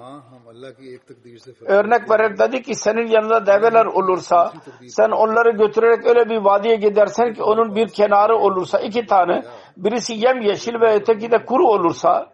Örnek 1.66 2.10
vererek 2.10 2.40
dedi 2.40 2.62
ki 2.62 2.76
senin 2.76 3.08
yanında 3.08 3.46
develer 3.46 3.86
olursa 3.86 4.54
sen 4.88 5.10
onları 5.10 5.52
götürerek 5.52 6.06
öyle 6.06 6.30
bir 6.30 6.38
vadiye 6.38 6.76
gidersen 6.76 7.34
ki 7.34 7.44
onun 7.44 7.76
bir 7.76 7.88
kenarı 7.88 8.36
olursa 8.38 8.80
iki 8.80 9.06
tane 9.06 9.44
birisi 9.78 10.14
yem 10.14 10.42
yeşil 10.42 10.82
ve 10.82 10.96
öteki 10.96 11.32
de 11.32 11.46
kuru 11.46 11.68
olursa 11.68 12.30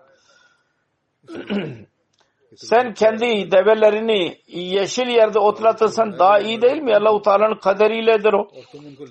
sen 2.57 2.93
kendi 2.93 3.51
develerini 3.51 4.37
yeşil 4.47 5.07
yerde 5.07 5.39
otlatırsan 5.39 6.19
daha 6.19 6.39
iyi 6.39 6.61
değil 6.61 6.81
mi? 6.81 6.95
Allah-u 6.95 7.21
Teala'nın 7.21 7.55
kaderiyledir 7.55 8.33
o. 8.33 8.47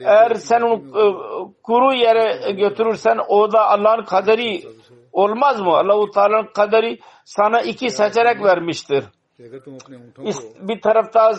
Eğer 0.01 0.35
sen 0.35 0.61
onu 0.61 0.75
e, 0.75 1.05
kuru 1.63 1.95
yere 1.95 2.53
götürürsen 2.53 3.19
o 3.29 3.53
da 3.53 3.69
Allah'ın 3.71 4.05
kaderi 4.05 4.63
olmaz 5.13 5.61
mı? 5.61 5.71
Allah-u 5.77 6.11
Teala'nın 6.11 6.53
kaderi 6.55 6.99
sana 7.25 7.61
iki 7.61 7.91
seçenek 7.91 8.45
vermiştir. 8.45 9.05
Bir 10.69 10.81
tarafta 10.81 11.33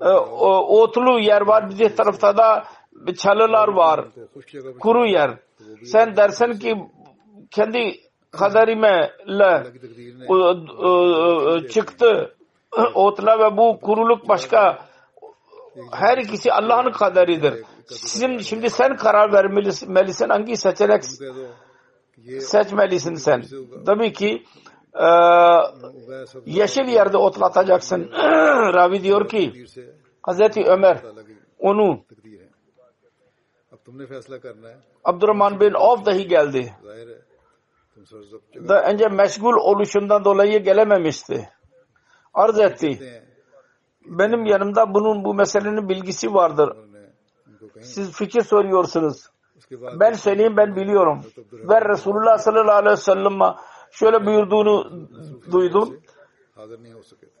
e, 0.00 0.08
otlu 0.68 1.20
yer 1.20 1.40
var, 1.40 1.70
bir 1.78 1.96
tarafta 1.96 2.36
da 2.36 2.64
çalılar 3.16 3.68
var. 3.68 4.08
Kuru 4.80 5.06
yer. 5.06 5.38
Sen 5.84 6.16
dersen 6.16 6.58
ki 6.58 6.76
kendi 7.50 8.00
kaderime 8.32 9.10
ile 9.26 9.64
çıktı. 11.68 12.34
Otla 12.94 13.38
ve 13.38 13.56
bu 13.56 13.80
kuruluk 13.80 14.28
başka 14.28 14.78
her 15.92 16.18
ikisi 16.18 16.52
Allah'ın 16.52 16.92
kaderidir. 16.92 17.64
Şimdi, 18.06 18.44
şimdi 18.44 18.70
sen 18.70 18.96
karar 18.96 19.32
vermelisin 19.32 20.28
hangi 20.28 20.56
seçenek 20.56 21.04
seçmelisin 22.40 23.14
sen. 23.14 23.42
Tabii 23.86 24.12
ki 24.12 24.44
e, 24.94 25.08
yeşil 26.46 26.88
yerde 26.88 27.16
otlatacaksın. 27.16 28.10
Ravi 28.74 29.02
diyor 29.02 29.28
ki 29.28 29.66
Hazreti 30.22 30.64
Ömer 30.64 30.98
onu 31.58 32.04
Abdurrahman 35.04 35.60
bin 35.60 35.72
Avf 35.74 36.06
dahi 36.06 36.28
geldi 36.28 36.72
da 38.68 38.82
önce 38.82 39.08
meşgul 39.08 39.54
oluşundan 39.54 40.24
dolayı 40.24 40.62
gelememişti. 40.62 41.48
Arz 42.34 42.58
etti. 42.58 43.22
Benim 44.06 44.46
yanımda 44.46 44.94
bunun 44.94 45.24
bu 45.24 45.34
meselenin 45.34 45.88
bilgisi 45.88 46.34
vardır. 46.34 46.76
Siz 47.80 48.12
fikir 48.12 48.42
soruyorsunuz. 48.42 49.26
Ben 50.00 50.12
söyleyeyim 50.12 50.56
ben 50.56 50.76
biliyorum. 50.76 51.24
Ve 51.52 51.80
Resulullah 51.88 52.38
sallallahu 52.38 52.76
aleyhi 52.76 52.92
ve 52.92 52.96
sellem'e 52.96 53.54
şöyle 53.90 54.26
buyurduğunu 54.26 55.08
duydum. 55.52 56.00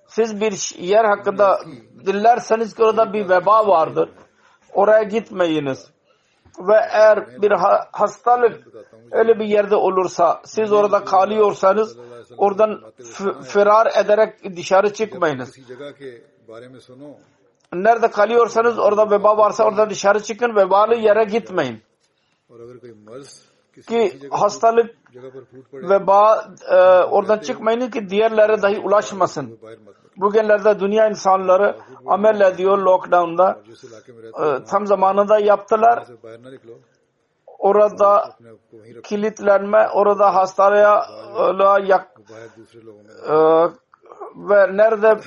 Siz 0.06 0.40
bir 0.40 0.78
yer 0.78 1.04
hakkında 1.04 1.58
dinlerseniz 2.06 2.80
orada 2.80 3.12
bir 3.12 3.28
veba 3.28 3.66
vardır. 3.66 4.10
Oraya 4.72 5.02
gitmeyiniz 5.02 5.92
ve 6.58 6.74
eğer 6.90 7.42
bir 7.42 7.50
hastalık 7.92 8.68
öyle 9.10 9.38
bir 9.38 9.44
yerde 9.44 9.76
olursa 9.76 10.40
siz 10.44 10.72
orada 10.72 11.04
kalıyorsanız 11.04 11.98
oradan 12.36 12.80
firar 13.44 14.04
ederek 14.04 14.56
dışarı 14.56 14.92
çıkmayınız. 14.92 15.58
Nerede 17.72 18.10
kalıyorsanız 18.10 18.78
orada 18.78 19.10
veba 19.10 19.36
varsa 19.36 19.64
orada 19.64 19.90
dışarı 19.90 20.22
çıkın 20.22 20.56
vebalı 20.56 20.94
yere 20.94 21.24
gitmeyin. 21.24 21.82
Ki 23.88 24.18
hastalık 24.30 24.94
veba 25.72 26.48
e, 26.70 26.76
oradan 27.02 27.38
çıkmayın 27.38 27.90
ki 27.90 28.08
diğerlere 28.10 28.62
dahi 28.62 28.78
ulaşmasın. 28.78 29.58
Bugünlerde 30.16 30.80
dünya 30.80 31.08
insanları 31.08 31.76
amel 32.06 32.40
ediyor 32.40 32.78
lockdown'da. 32.78 33.60
Ee, 34.42 34.64
tam 34.64 34.86
zamanında 34.86 35.38
yaptılar. 35.38 36.04
Orada 37.58 38.36
kilitlenme, 39.04 39.88
orada 39.88 40.34
hastalığa 40.34 41.78
yak, 41.78 42.08
ee, 43.28 43.66
ve 44.34 44.76
nerede 44.76 45.20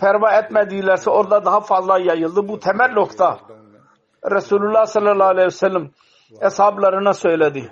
perva 0.00 0.32
etmedilerse 0.32 1.10
orada 1.10 1.44
daha 1.44 1.60
fazla 1.60 1.98
yayıldı. 1.98 2.48
Bu 2.48 2.60
temel 2.60 2.92
nokta. 2.92 3.38
Resulullah 4.30 4.86
sallallahu 4.86 5.28
aleyhi 5.28 5.46
ve 5.46 5.50
sellem 5.50 5.90
eshablarına 6.40 7.12
söyledi. 7.12 7.70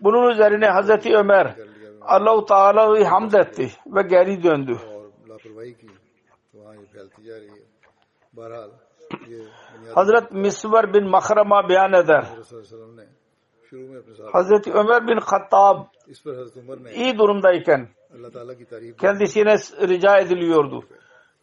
Bunun 0.00 0.30
üzerine 0.30 0.66
Hazreti 0.66 1.16
Ömer 1.16 1.54
Allahu 2.00 2.44
Teala'yı 2.44 3.04
hamd 3.04 3.32
etti 3.32 3.70
ve 3.86 4.02
geri 4.02 4.42
döndü. 4.42 4.78
Hazret 9.94 10.32
Misvar 10.32 10.94
bin 10.94 11.04
Mahrama 11.10 11.68
beyan 11.68 11.92
eder. 11.92 12.24
Hazreti 14.32 14.72
Ömer 14.72 15.06
bin 15.06 15.18
Hattab 15.20 15.86
iyi 16.94 17.18
durumdayken 17.18 17.88
kendisine 19.00 19.56
rica 19.88 20.18
ediliyordu. 20.18 20.84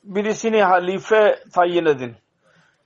Birisini 0.03 0.63
halife 0.63 1.43
tayin 1.53 1.85
edin. 1.85 2.15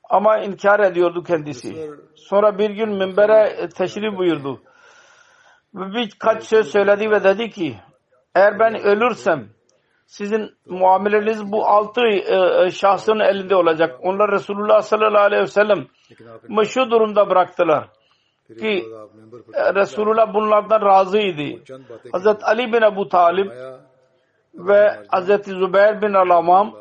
Ama 0.03 0.39
inkar 0.39 0.79
ediyordu 0.79 1.23
kendisi. 1.23 1.91
Sonra 2.15 2.57
bir 2.57 2.69
gün 2.69 2.89
minbere 2.89 3.69
teşrif 3.69 4.17
buyurdu. 4.17 4.61
Birkaç 5.73 6.43
söz 6.43 6.67
söyledi 6.67 7.11
ve 7.11 7.23
dedi 7.23 7.49
ki 7.49 7.79
eğer 8.35 8.59
ben 8.59 8.75
ölürsem 8.75 9.49
sizin 10.09 10.51
muameleniz 10.65 11.51
bu 11.51 11.65
altı 11.65 12.01
e, 12.01 12.65
e, 12.65 12.71
şahsın 12.71 13.19
elinde 13.19 13.55
olacak. 13.55 13.99
Onlar 14.03 14.31
Resulullah 14.31 14.81
sallallahu 14.81 15.23
aleyhi 15.23 15.43
ve 15.43 15.47
sellem 15.47 15.87
şu 16.65 16.91
durumda 16.91 17.29
bıraktılar 17.29 17.89
ki 18.59 18.85
e, 19.53 19.75
Resulullah 19.75 20.33
bunlardan 20.33 20.81
razıydı. 20.81 21.73
Hazreti 22.11 22.45
Ali 22.45 22.73
bin 22.73 22.81
Ebu 22.81 23.09
Talib 23.09 23.51
ve 24.53 24.99
Hazreti 25.07 25.51
Zübeyir 25.51 26.01
bin 26.01 26.13
Alamam 26.13 26.75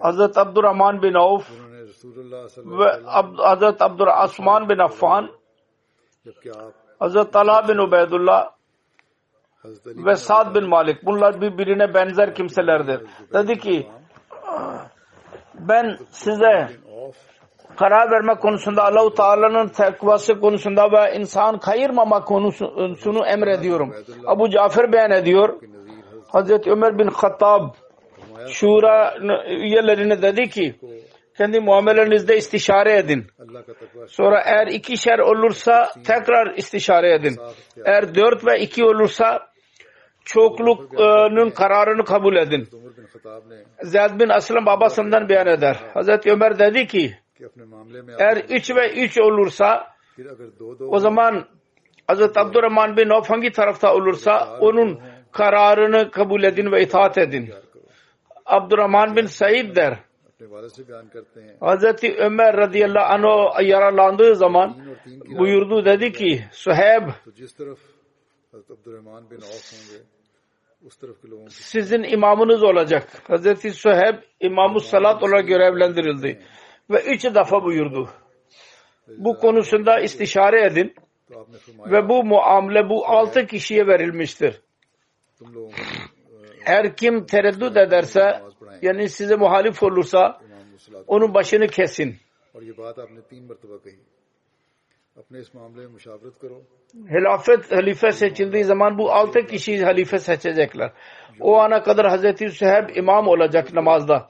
Hazreti 0.00 0.40
Abdurrahman 0.40 1.02
bin 1.02 1.14
Avf 1.14 1.50
ve 2.56 3.02
Hazreti 3.36 3.84
Abdurrahman 3.84 4.68
bin 4.68 4.78
Affan 4.78 5.30
Hazreti 6.98 7.30
Talha 7.30 7.68
bin 7.68 7.78
Ubeydullah 7.78 8.57
ve 9.86 10.16
Sad 10.16 10.54
bin 10.54 10.68
Malik 10.68 11.06
bunlar 11.06 11.40
birbirine 11.40 11.94
benzer 11.94 12.34
kimselerdir. 12.34 13.00
Dedi 13.32 13.58
ki 13.58 13.86
ben 15.54 15.98
size 16.10 16.68
karar 17.76 18.10
verme 18.10 18.34
konusunda 18.34 18.84
Allahu 18.84 19.14
Teala'nın 19.14 19.68
takvası 19.68 20.40
konusunda 20.40 20.92
ve 20.92 21.16
insan 21.16 21.58
kayırmama 21.58 22.24
konusunu 22.24 23.26
emrediyorum. 23.26 23.94
Abu 24.26 24.50
Cafer 24.50 24.92
beyan 24.92 25.10
ediyor. 25.10 25.60
Hazreti 26.28 26.70
Ömer 26.70 26.98
bin 26.98 27.08
Hattab 27.08 27.74
şura 28.48 29.14
üyelerine 29.48 30.22
dedi 30.22 30.50
ki 30.50 30.74
kendi 31.38 31.60
muamelenizde 31.60 32.36
istişare 32.36 32.98
edin. 32.98 33.26
Sonra 34.06 34.42
eğer 34.46 34.66
iki 34.66 34.98
şer 34.98 35.18
olursa 35.18 35.88
tekrar 36.06 36.54
istişare 36.56 37.14
edin. 37.14 37.36
Eğer 37.84 38.14
dört 38.14 38.46
ve 38.46 38.60
iki 38.60 38.84
olursa 38.84 39.48
çokluk'un 40.28 41.50
kararını 41.50 42.04
kabul 42.04 42.36
edin. 42.36 42.68
Zeyd 43.82 44.20
bin 44.20 44.28
Aslam 44.28 44.66
babasından 44.66 45.28
beyan 45.28 45.46
eder. 45.46 45.76
Hazreti 45.94 46.32
Ömer 46.32 46.58
dedi 46.58 46.86
ki 46.86 47.14
eğer 48.18 48.36
üç 48.48 48.70
ve 48.70 48.92
üç 48.92 49.18
olursa 49.18 49.86
o 50.80 50.98
zaman 50.98 51.46
Hazreti 52.06 52.40
Abdurrahman 52.40 52.96
bin 52.96 53.08
Avf 53.08 53.30
hangi 53.30 53.52
tarafta 53.52 53.94
olursa 53.94 54.58
onun 54.60 55.00
kararını 55.32 56.10
kabul 56.10 56.42
edin 56.42 56.72
ve 56.72 56.82
itaat 56.82 57.18
edin. 57.18 57.50
Abdurrahman 58.46 59.16
bin 59.16 59.26
Said 59.26 59.76
der. 59.76 59.98
Hazreti 61.60 62.16
Ömer 62.18 62.56
radıyallahu 62.56 63.50
anh 63.54 63.68
yaralandığı 63.68 64.34
zaman 64.34 64.76
buyurdu 65.38 65.84
dedi 65.84 66.12
ki 66.12 66.44
Suheb 66.52 67.08
sizin 71.48 72.02
imamınız 72.02 72.62
olacak. 72.62 73.22
Hazreti 73.28 73.70
Suheb 73.70 74.14
imamı 74.40 74.80
salat 74.80 75.22
olarak 75.22 75.48
görevlendirildi. 75.48 76.42
Ve 76.90 77.02
üç 77.02 77.24
defa 77.24 77.64
buyurdu. 77.64 78.08
Bu 79.08 79.38
konusunda 79.38 80.00
istişare 80.00 80.66
edin. 80.66 80.94
Ve 81.90 82.08
bu 82.08 82.24
muamele 82.24 82.88
bu 82.88 83.06
altı 83.06 83.46
kişiye 83.46 83.86
verilmiştir. 83.86 84.60
Her 86.64 86.96
kim 86.96 87.26
tereddüt 87.26 87.76
ederse 87.76 88.42
yani 88.82 89.08
size 89.08 89.36
muhalif 89.36 89.82
olursa 89.82 90.40
onun 91.06 91.34
başını 91.34 91.66
kesin. 91.66 92.16
Hilafet 97.10 97.72
halife 97.72 98.12
seçildiği 98.12 98.64
zaman 98.64 98.98
bu 98.98 99.12
altı 99.12 99.46
kişi 99.46 99.84
halife 99.84 100.18
seçecekler. 100.18 100.92
O 101.40 101.56
ana 101.58 101.82
kadar 101.82 102.06
Hazreti 102.08 102.50
Süheyb 102.50 102.96
imam 102.96 103.28
olacak 103.28 103.74
namazda. 103.74 104.28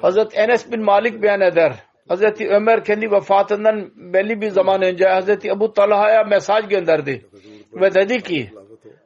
Hazreti 0.00 0.36
Enes 0.36 0.72
bin 0.72 0.84
Malik 0.84 1.22
beyan 1.22 1.40
eder. 1.40 1.72
Hazreti 2.08 2.48
Ömer 2.48 2.84
kendi 2.84 3.10
vefatından 3.10 3.90
belli 3.96 4.40
bir 4.40 4.50
zaman 4.50 4.82
önce 4.82 5.04
Hazreti 5.08 5.48
Ebu 5.48 5.72
Talha'ya 5.72 6.24
mesaj 6.24 6.68
gönderdi. 6.68 7.26
Ve 7.72 7.94
dedi 7.94 8.22
ki 8.22 8.50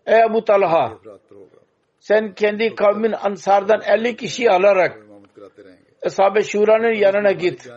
Ey 0.06 0.20
Ebu 0.20 0.44
Talha 0.44 0.98
sen 1.98 2.34
kendi 2.34 2.74
kavmin 2.74 3.12
ansardan 3.12 3.80
50 3.86 4.16
kişi 4.16 4.50
alarak 4.50 4.98
Ashab-ı 6.06 6.44
Şura'nın 6.44 6.94
yanına 6.94 7.32
git. 7.32 7.68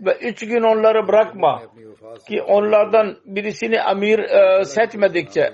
Ve 0.00 0.16
üç 0.20 0.40
gün 0.48 0.62
onları 0.62 1.08
bırakma. 1.08 1.62
Ki 2.28 2.42
onlardan 2.42 3.16
birisini 3.24 3.82
amir 3.82 4.18
e, 4.18 4.64
setmedikçe 4.64 5.50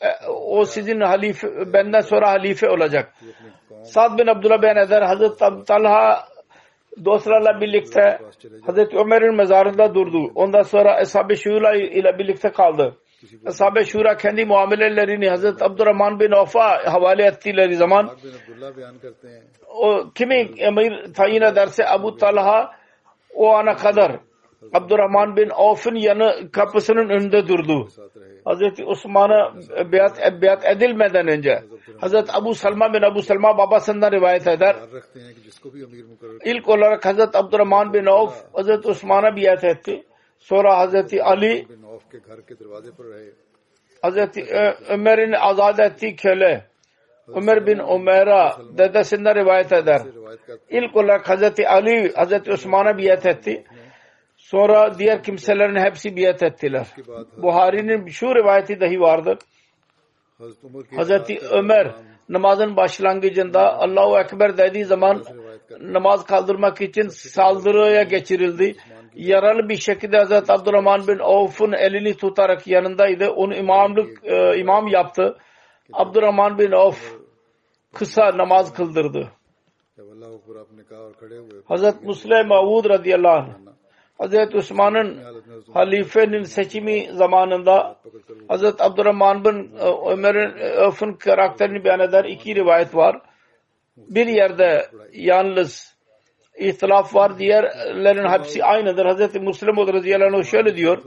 e, 0.00 0.26
o 0.28 0.64
sizin 0.64 1.00
halife, 1.00 1.48
benden 1.72 2.00
sonra 2.00 2.30
halife 2.30 2.70
olacak. 2.70 3.12
Sad 3.82 4.18
bin 4.18 4.26
Abdullah 4.26 4.62
bin 4.62 4.86
Eder 4.86 5.02
Hazreti 5.02 5.64
Talha 5.66 6.24
dostlarla 7.04 7.60
birlikte 7.60 8.18
Hazreti 8.66 8.96
Ömer'in 8.96 9.36
mezarında 9.36 9.94
durdu. 9.94 10.32
Ondan 10.34 10.62
sonra 10.62 10.94
Ashab-ı 10.94 11.36
Şura 11.36 11.74
ile 11.76 12.18
birlikte 12.18 12.50
kaldı. 12.50 12.96
صاحب 13.50 13.78
شورا 13.82 14.12
کہندی 14.12 14.44
معاملے 14.44 14.88
لری 14.88 15.16
نے 15.16 15.28
حضرت 15.32 15.62
عبد 15.62 15.80
الرحمان 15.80 16.16
بن 16.16 16.34
اوفا 16.36 16.74
حوالے 16.74 17.26
اتی 17.26 17.52
لری 17.52 17.74
زمان۔ 17.74 18.06
کرتے 19.02 19.28
ہیں۔ 19.28 19.40
او 19.66 20.08
کمی 20.08 20.40
امیر 20.66 21.06
تھائینا 21.06 21.48
در 21.56 21.66
سے 21.66 21.82
ابو 21.82 22.10
طلحہ 22.10 22.58
او 23.34 23.56
آنا 23.56 23.72
قدر 23.72 24.10
عبد 24.72 24.92
الرحمن 24.92 25.32
بن 25.32 25.52
اوفن 25.52 25.96
یعنی 25.96 26.46
کپسنن 26.48 27.10
اند 27.10 27.32
دردو۔ 27.32 27.80
حضرت 28.50 28.80
عثمان 28.80 29.30
بیعت 29.90 30.32
بیعت 30.40 30.66
عدل 30.66 30.92
میدان 30.92 31.28
انجا۔ 31.28 31.54
حضرت 32.02 32.24
ابو 32.28 32.52
سلمہ 32.52 32.84
بن 32.84 33.04
ابو 33.04 33.20
سلمہ 33.20 33.52
بابا 33.52 33.78
سندہ 33.78 34.08
روایت 34.08 34.48
ہے 34.48 34.56
در۔ 34.56 34.74
رکھتے 34.96 35.20
ہیں 35.20 35.32
کہ 35.32 35.40
جس 35.44 35.60
کو 35.60 35.70
بھی 35.70 35.82
امیر 35.82 36.04
مقرر 36.04 36.50
ال 36.50 36.60
کو 36.60 36.74
حضرت 37.08 37.36
عبد 37.36 37.54
الرحمن 37.54 37.88
بن 37.90 38.08
اوف 38.08 38.44
حضرت 38.58 38.86
عثمانہ 38.86 39.26
بیعت 39.26 39.64
ہے۔ 39.64 40.13
Sonra 40.44 40.78
Hazreti 40.78 41.22
Ali 41.22 41.66
Hazreti 44.02 44.44
Ömer'in 44.88 45.32
azad 45.32 45.78
ettiği 45.78 46.16
köle 46.16 46.64
Ömer 47.28 47.66
bin 47.66 47.78
Umer'a 47.78 48.58
dedesinden 48.78 49.34
rivayet 49.34 49.72
eder. 49.72 50.02
İlk 50.68 50.96
olarak 50.96 51.28
Hazreti 51.28 51.68
Ali 51.68 52.12
Hazreti 52.14 52.52
Osman'a 52.52 52.98
biat 52.98 53.26
etti. 53.26 53.64
Sonra 54.36 54.98
diğer 54.98 55.22
kimselerin 55.22 55.84
hepsi 55.84 56.16
biat 56.16 56.42
ettiler. 56.42 56.86
Buhari'nin 57.36 58.06
şu 58.06 58.34
rivayeti 58.34 58.80
dahi 58.80 59.00
vardır. 59.00 59.38
Hazreti 60.96 61.38
Ömer 61.50 61.94
namazın 62.28 62.76
başlangıcında 62.76 63.78
Allahu 63.78 64.18
Ekber 64.18 64.58
dediği 64.58 64.84
zaman 64.84 65.24
namaz 65.80 66.24
kaldırmak 66.24 66.80
için 66.80 67.08
saldırıya 67.08 68.02
geçirildi 68.02 68.76
yaralı 69.14 69.68
bir 69.68 69.76
şekilde 69.76 70.16
Hazreti 70.16 70.52
Abdurrahman 70.52 71.08
bin 71.08 71.18
Avf'ın 71.18 71.72
elini 71.72 72.16
tutarak 72.16 72.66
yanındaydı. 72.66 73.30
Onu 73.30 73.54
imamlık 73.54 74.24
e, 74.24 74.58
imam 74.58 74.86
yaptı. 74.86 75.38
Abdurrahman 75.92 76.58
bin 76.58 76.72
Avf 76.72 77.12
kısa 77.94 78.38
namaz 78.38 78.74
kıldırdı. 78.74 79.32
Hazreti 81.64 82.06
Musleh 82.06 82.46
Mavud 82.46 82.84
radıyallahu 82.88 83.36
anh 83.36 83.74
Hazreti 84.18 84.56
Osman'ın 84.56 85.22
halifenin 85.74 86.42
seçimi 86.42 87.08
zamanında 87.12 87.96
Hazreti 88.48 88.82
Abdurrahman 88.82 89.44
bin 89.44 89.76
e, 89.76 90.10
Ömer'in 90.12 90.56
e, 90.58 90.68
Öf'ün 90.86 91.12
karakterini 91.12 91.84
beyan 91.84 92.00
eden 92.00 92.24
iki 92.24 92.54
rivayet 92.54 92.94
var. 92.94 93.20
Bir 93.96 94.26
yerde 94.26 94.86
yalnız 95.12 95.93
ihtilaf 96.58 97.14
var. 97.14 97.38
Diğerlerin 97.38 98.28
hepsi 98.28 98.64
aynıdır. 98.64 99.06
Hazreti 99.06 99.40
Müslim 99.40 99.76
radıyallahu 99.76 100.44
şöyle 100.44 100.76
diyor. 100.76 101.02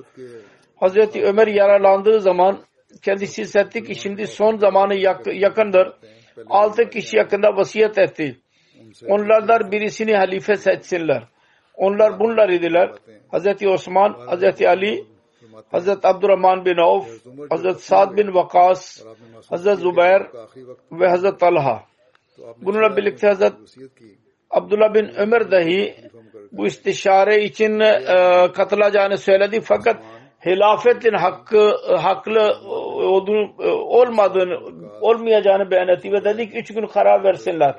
Hazreti 0.75 1.23
Ömer 1.23 1.47
yaralandığı 1.47 2.21
zaman 2.21 2.59
kendisi 3.01 3.41
hissetti 3.41 3.83
ki 3.83 3.95
şimdi 3.95 4.27
son 4.27 4.57
zamanı 4.57 4.95
yakındır. 5.33 5.93
Altı 6.49 6.89
kişi 6.89 7.17
yakında 7.17 7.57
vasiyet 7.57 7.97
etti. 7.97 8.37
Onlardan 9.07 9.71
birisini 9.71 10.15
halife 10.15 10.55
seçsinler. 10.55 11.23
Onlar 11.75 12.19
bunlar 12.19 12.49
idiler. 12.49 12.91
Hazreti 13.31 13.69
Osman, 13.69 14.13
Hazreti 14.13 14.69
Ali, 14.69 15.05
Hazreti 15.71 16.07
Abdurrahman 16.07 16.65
bin 16.65 16.77
Avf, 16.77 17.07
Hazreti 17.49 17.85
Sa'd 17.85 18.17
bin 18.17 18.33
Vakas, 18.33 19.05
Hazreti 19.49 19.81
Zübeyir 19.81 20.21
ve 20.91 21.07
Hazreti 21.09 21.37
Talha. 21.37 21.83
Bununla 22.61 22.97
birlikte 22.97 23.27
Hazreti 23.27 23.55
Abdullah 24.49 24.93
bin 24.93 25.11
Ömer 25.17 25.51
dahi 25.51 25.95
bu 26.51 26.67
istişare 26.67 27.43
için 27.43 27.79
e, 27.79 27.95
katılacağını 28.51 29.17
söyledi 29.17 29.61
fakat 29.61 29.97
hilafetin 30.45 31.13
hakkı 31.13 31.75
haklı 31.97 32.55
olduğunu 33.05 33.63
e, 33.63 33.67
olmadığını 33.69 34.59
olmayacağını 35.01 35.71
beyan 35.71 35.87
etti 35.87 36.11
ve 36.11 36.23
dedi 36.23 36.49
ki 36.49 36.57
üç 36.57 36.73
gün 36.73 36.87
karar 36.87 37.23
versinler. 37.23 37.75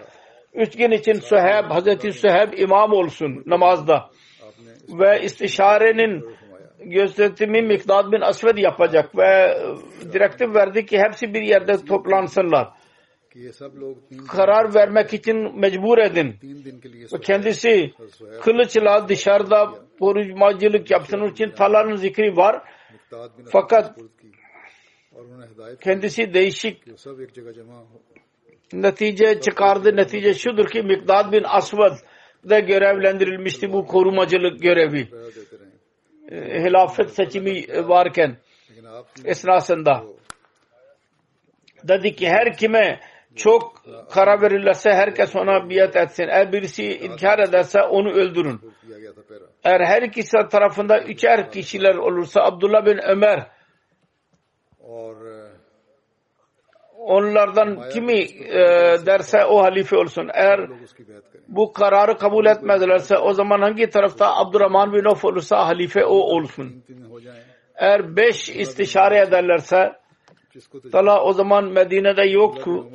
Üç 0.55 0.77
gün 0.77 0.91
için 0.91 1.13
Süheyb, 1.13 1.71
Hazreti 1.71 2.13
Süheyb 2.13 2.53
imam 2.53 2.93
olsun 2.93 3.43
namazda. 3.47 4.11
Ve 4.89 5.23
istişarenin 5.23 6.25
gözetimi 6.81 7.63
Mikdad 7.63 8.13
bin 8.13 8.21
Asved 8.21 8.59
yapacak 8.59 9.19
ve 9.19 9.59
direktif 10.13 10.55
verdi 10.55 10.87
ki 10.87 10.99
hepsi 10.99 11.35
bir 11.35 11.43
yerde 11.43 11.85
toplansınlar 11.85 12.69
karar 14.29 14.75
vermek 14.75 15.15
için 15.15 15.61
mecbur 15.61 15.99
edin. 15.99 16.37
Ve 17.13 17.21
kendisi 17.21 17.93
kılıçla 18.43 19.09
dışarıda 19.09 19.75
korucumacılık 20.01 20.91
yapsın 20.91 21.25
için 21.25 21.51
talanın 21.51 21.97
zikri 21.97 22.37
var. 22.37 22.63
Fakat 23.51 23.99
kendisi 25.81 26.35
değişik 26.35 26.83
netice 28.73 29.41
çıkardı. 29.41 29.97
Netice 29.97 30.35
şudur 30.35 30.67
ki 30.67 30.83
Mikdad 30.83 31.33
bin 31.33 31.45
Asvad 31.45 31.97
da 32.49 32.59
görevlendirilmişti 32.59 33.73
bu 33.73 33.87
korumacılık 33.87 34.63
görevi. 34.63 35.09
E, 36.31 36.63
hilafet 36.63 37.11
seçimi 37.11 37.65
varken 37.89 38.37
esnasında 39.25 40.05
dedi 41.85 42.17
ki 42.17 42.29
her 42.29 42.57
kime 42.57 43.01
çok 43.37 43.73
karar 44.11 44.43
verirlerse 44.43 44.91
herkes 44.91 45.37
ona 45.37 45.71
biat 45.71 45.97
etsin. 45.97 46.29
Eğer 46.29 46.53
birisi 46.53 46.99
inkar 46.99 47.39
ederse 47.39 47.83
onu 47.83 48.11
öldürün. 48.11 48.61
Eğer 49.65 49.81
her 49.81 50.03
ikisi 50.03 50.37
tarafında 50.51 51.01
üçer 51.03 51.53
kişiler 51.53 51.95
olursa 51.95 52.41
Abdullah 52.41 52.87
bin 52.87 52.99
Ömer 52.99 53.47
onlardan 56.99 57.89
kimi 57.89 58.21
e, 58.21 58.61
derse 59.07 59.45
o 59.45 59.63
halife 59.63 59.97
olsun. 59.97 60.31
Eğer 60.35 60.61
bu 61.49 61.73
kararı 61.73 62.19
kabul 62.19 62.47
etmedilerse 62.47 63.19
o 63.19 63.33
zaman 63.33 63.61
hangi 63.61 63.91
tarafta 63.91 64.37
Abdurrahman 64.37 64.93
bin 64.93 65.05
Of 65.05 65.25
olursa 65.25 65.67
halife 65.67 66.05
o 66.05 66.15
olsun. 66.15 66.85
Eğer 67.75 68.17
beş 68.17 68.49
istişare 68.49 69.19
ederlerse 69.19 69.93
Tala 70.93 71.25
o 71.25 71.33
zaman 71.33 71.65
Medine'de 71.65 72.23
yoktu. 72.23 72.87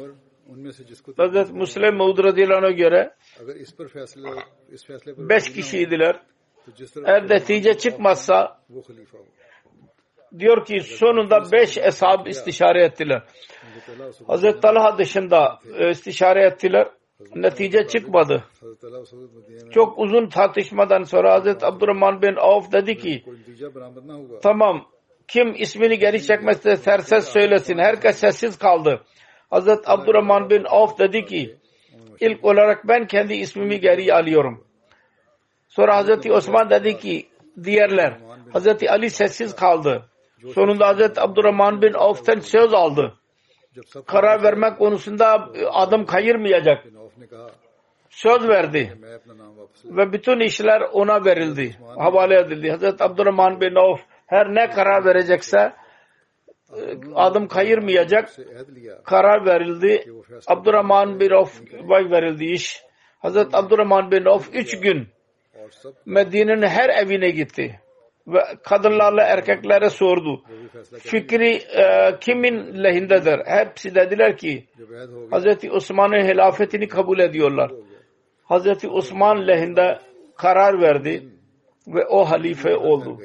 Hazret 1.18 1.52
Muslim 1.52 1.98
Mevud 1.98 2.24
radıyallahu 2.24 2.76
göre 2.76 3.16
beş 5.18 5.54
kişiydiler. 5.54 6.20
Eğer 7.06 7.30
netice 7.30 7.78
çıkmazsa 7.78 8.60
diyor 10.40 10.66
ki 10.66 10.80
sonunda 10.80 11.52
beş 11.52 11.78
eshab 11.78 12.28
istişare 12.28 12.84
ettiler. 12.84 13.24
Hazreti 14.28 14.60
Talha 14.60 14.98
dışında 14.98 15.60
istişare 15.92 16.46
ettiler. 16.46 16.88
Netice 17.36 17.88
çıkmadı. 17.88 18.44
Çok 19.72 20.00
uzun 20.00 20.30
tartışmadan 20.30 21.04
sonra 21.04 21.34
Hazreti 21.34 21.66
Abdurrahman 21.66 22.22
bin 22.22 22.36
Avf 22.36 22.72
dedi 22.72 22.98
ki 22.98 23.24
tamam 24.44 24.86
kim 25.28 25.56
ismini 25.56 26.00
geri 26.00 26.24
çekmezse 26.24 26.76
serses 26.76 27.28
söylesin. 27.28 27.78
Herkes 27.78 28.18
sessiz 28.18 28.58
kaldı. 28.58 29.02
Hazret 29.54 29.90
Abdurrahman 29.90 30.50
bin 30.50 30.64
Avf 30.64 31.00
dedi 31.00 31.26
ki 31.26 31.56
ilk 32.20 32.46
olarak 32.46 32.88
ben 32.88 33.08
kendi 33.08 33.34
ismimi 33.34 33.80
geri 33.80 34.14
alıyorum. 34.14 34.64
Sonra 35.68 35.96
Hazreti 35.96 36.34
Osman 36.34 36.70
dedi 36.70 36.98
ki 36.98 37.28
diğerler 37.64 38.18
Hazreti 38.54 38.92
Ali 38.92 39.10
sessiz 39.10 39.56
kaldı. 39.56 40.10
Sonunda 40.54 40.88
Hazreti 40.88 41.22
Abdurrahman 41.22 41.82
bin 41.82 41.94
Avf'ten 41.94 42.40
söz 42.40 42.74
aldı. 42.74 43.14
Karar 44.06 44.44
vermek 44.44 44.78
konusunda 44.78 45.50
e, 45.56 45.66
adım 45.66 46.06
kayırmayacak. 46.06 46.86
Söz 48.10 48.48
verdi. 48.48 48.98
Ve 49.86 50.14
bütün 50.14 50.40
işler 50.40 50.82
ona 50.82 51.26
verildi. 51.26 51.76
Havale 51.98 52.40
edildi. 52.40 52.70
Hazreti 52.70 53.04
Abdurrahman 53.04 53.62
bin 53.62 53.76
Avf 53.76 54.02
her 54.28 54.56
ne 54.56 54.70
karar 54.70 55.06
verecekse 55.06 55.74
ee, 56.78 56.98
adım 57.16 57.48
kayırmayacak 57.48 58.30
karar 59.04 59.46
verildi. 59.46 60.06
Abdurrahman 60.48 61.20
bin 61.20 61.30
Avf 61.30 61.62
verildi 61.90 62.46
iş. 62.46 62.84
Hazret 63.20 63.56
Abdurrahman 63.56 64.12
bin 64.12 64.26
Avf 64.26 64.50
üç 64.54 64.80
gün 64.80 65.08
Medine'nin 66.06 66.62
her 66.62 66.90
evine 66.90 67.30
gitti. 67.30 67.80
Ve 68.28 68.40
kadınlarla 68.64 69.24
erkeklere 69.24 69.90
sordu. 69.90 70.42
Fikri 71.00 71.56
e, 71.56 72.16
kimin 72.20 72.84
lehindedir? 72.84 73.40
Hepsi 73.46 73.96
dediler 73.96 74.38
ki 74.38 74.68
Hazreti 75.32 75.72
Osman'ın 75.72 76.28
hilafetini 76.28 76.88
kabul 76.88 77.20
ediyorlar. 77.20 77.72
Hazreti 78.44 78.90
Osman 78.90 79.48
lehinde 79.48 80.00
karar 80.38 80.82
verdi 80.82 81.24
ve 81.88 82.06
o 82.06 82.26
halife 82.26 82.76
oldu. 82.76 83.20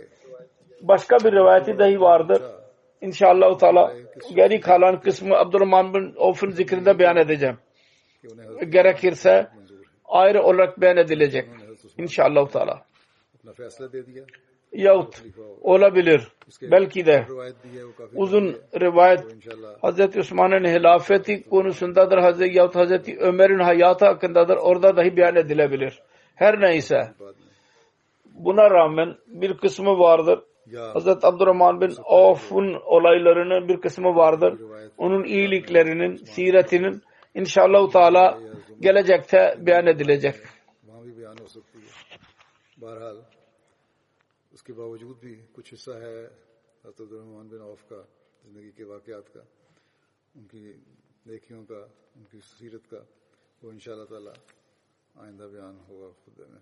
Başka 0.82 1.16
bir 1.18 1.32
rivayeti 1.32 1.78
dahi 1.78 2.00
vardır. 2.00 2.42
İnşallah 3.00 3.58
Teala 3.58 3.92
geri 4.34 4.60
kalan 4.60 5.00
kısmı 5.00 5.36
Abdurrahman 5.36 5.94
bin 5.94 6.14
Of'un 6.16 6.50
zikrinde 6.50 6.98
beyan 6.98 7.16
edeceğim. 7.16 7.58
Gerekirse 8.68 9.48
ayrı 10.04 10.42
olarak 10.42 10.80
beyan 10.80 10.96
edilecek. 10.96 11.48
İnşallah 11.98 12.48
Teala. 12.48 12.82
Yahut 14.72 15.22
olabilir. 15.62 16.28
Belki 16.62 17.06
de 17.06 17.26
uzun 18.14 18.56
rivayet 18.80 19.20
Hz. 19.82 20.16
Osman'ın 20.16 20.64
hilafeti 20.64 21.42
konusundadır. 21.42 22.18
Hz. 22.18 22.54
Yahut 22.54 22.74
Hz. 22.74 23.08
Ömer'in 23.18 23.58
hayatı 23.58 24.04
hakkındadır. 24.06 24.56
Orada 24.56 24.96
dahi 24.96 25.16
beyan 25.16 25.36
edilebilir. 25.36 26.02
Her 26.34 26.60
neyse. 26.60 27.12
Buna 28.24 28.70
rağmen 28.70 29.16
bir 29.26 29.56
kısmı 29.56 29.98
vardır. 29.98 30.40
या 30.67 30.93
Hazreti 30.95 31.27
Abdurrahman 31.27 31.81
bin 31.81 31.91
Avf'un 32.05 32.73
olaylarının 32.85 33.67
bir 33.67 33.77
kısmı 33.81 34.15
vardır. 34.15 34.53
Onun 34.97 35.23
iyiliklerinin, 35.23 36.15
siretinin 36.15 37.01
inşallah 37.35 37.91
Teala 37.91 38.39
gelecekte 38.79 39.55
beyan 39.65 39.87
edilecek. 39.87 40.35
वहाँ 40.87 41.01
भी 41.05 41.11
बयान 41.19 41.37
हो 41.43 41.47
सकती 41.55 41.77
है 41.85 41.91
बहरहाल 42.81 43.17
उसके 44.55 44.71
बावजूद 44.79 45.17
भी 45.23 45.33
कुछ 45.55 45.65
हिस्सा 45.75 45.93
है 46.03 46.15
हजरत 46.85 46.99
अब्दुलरहमान 47.01 47.45
बिन 47.53 47.61
औफ 47.71 47.81
का 47.89 47.99
जिंदगी 48.43 48.71
के 48.77 48.83
वाकयात 48.91 49.27
का 49.35 49.43
उनकी 50.35 50.61
नेकियों 51.29 51.61
का 51.71 51.81
उनकी 52.17 52.39
सीरत 52.51 52.85
का 52.91 53.01
वो 53.61 53.67
इंशाल्लाह 53.75 54.07
ताला 54.11 54.33
आइंदा 55.15 55.45
बयान 55.53 55.75
होगा 55.87 56.09
खुद 56.21 56.37
में 56.51 56.61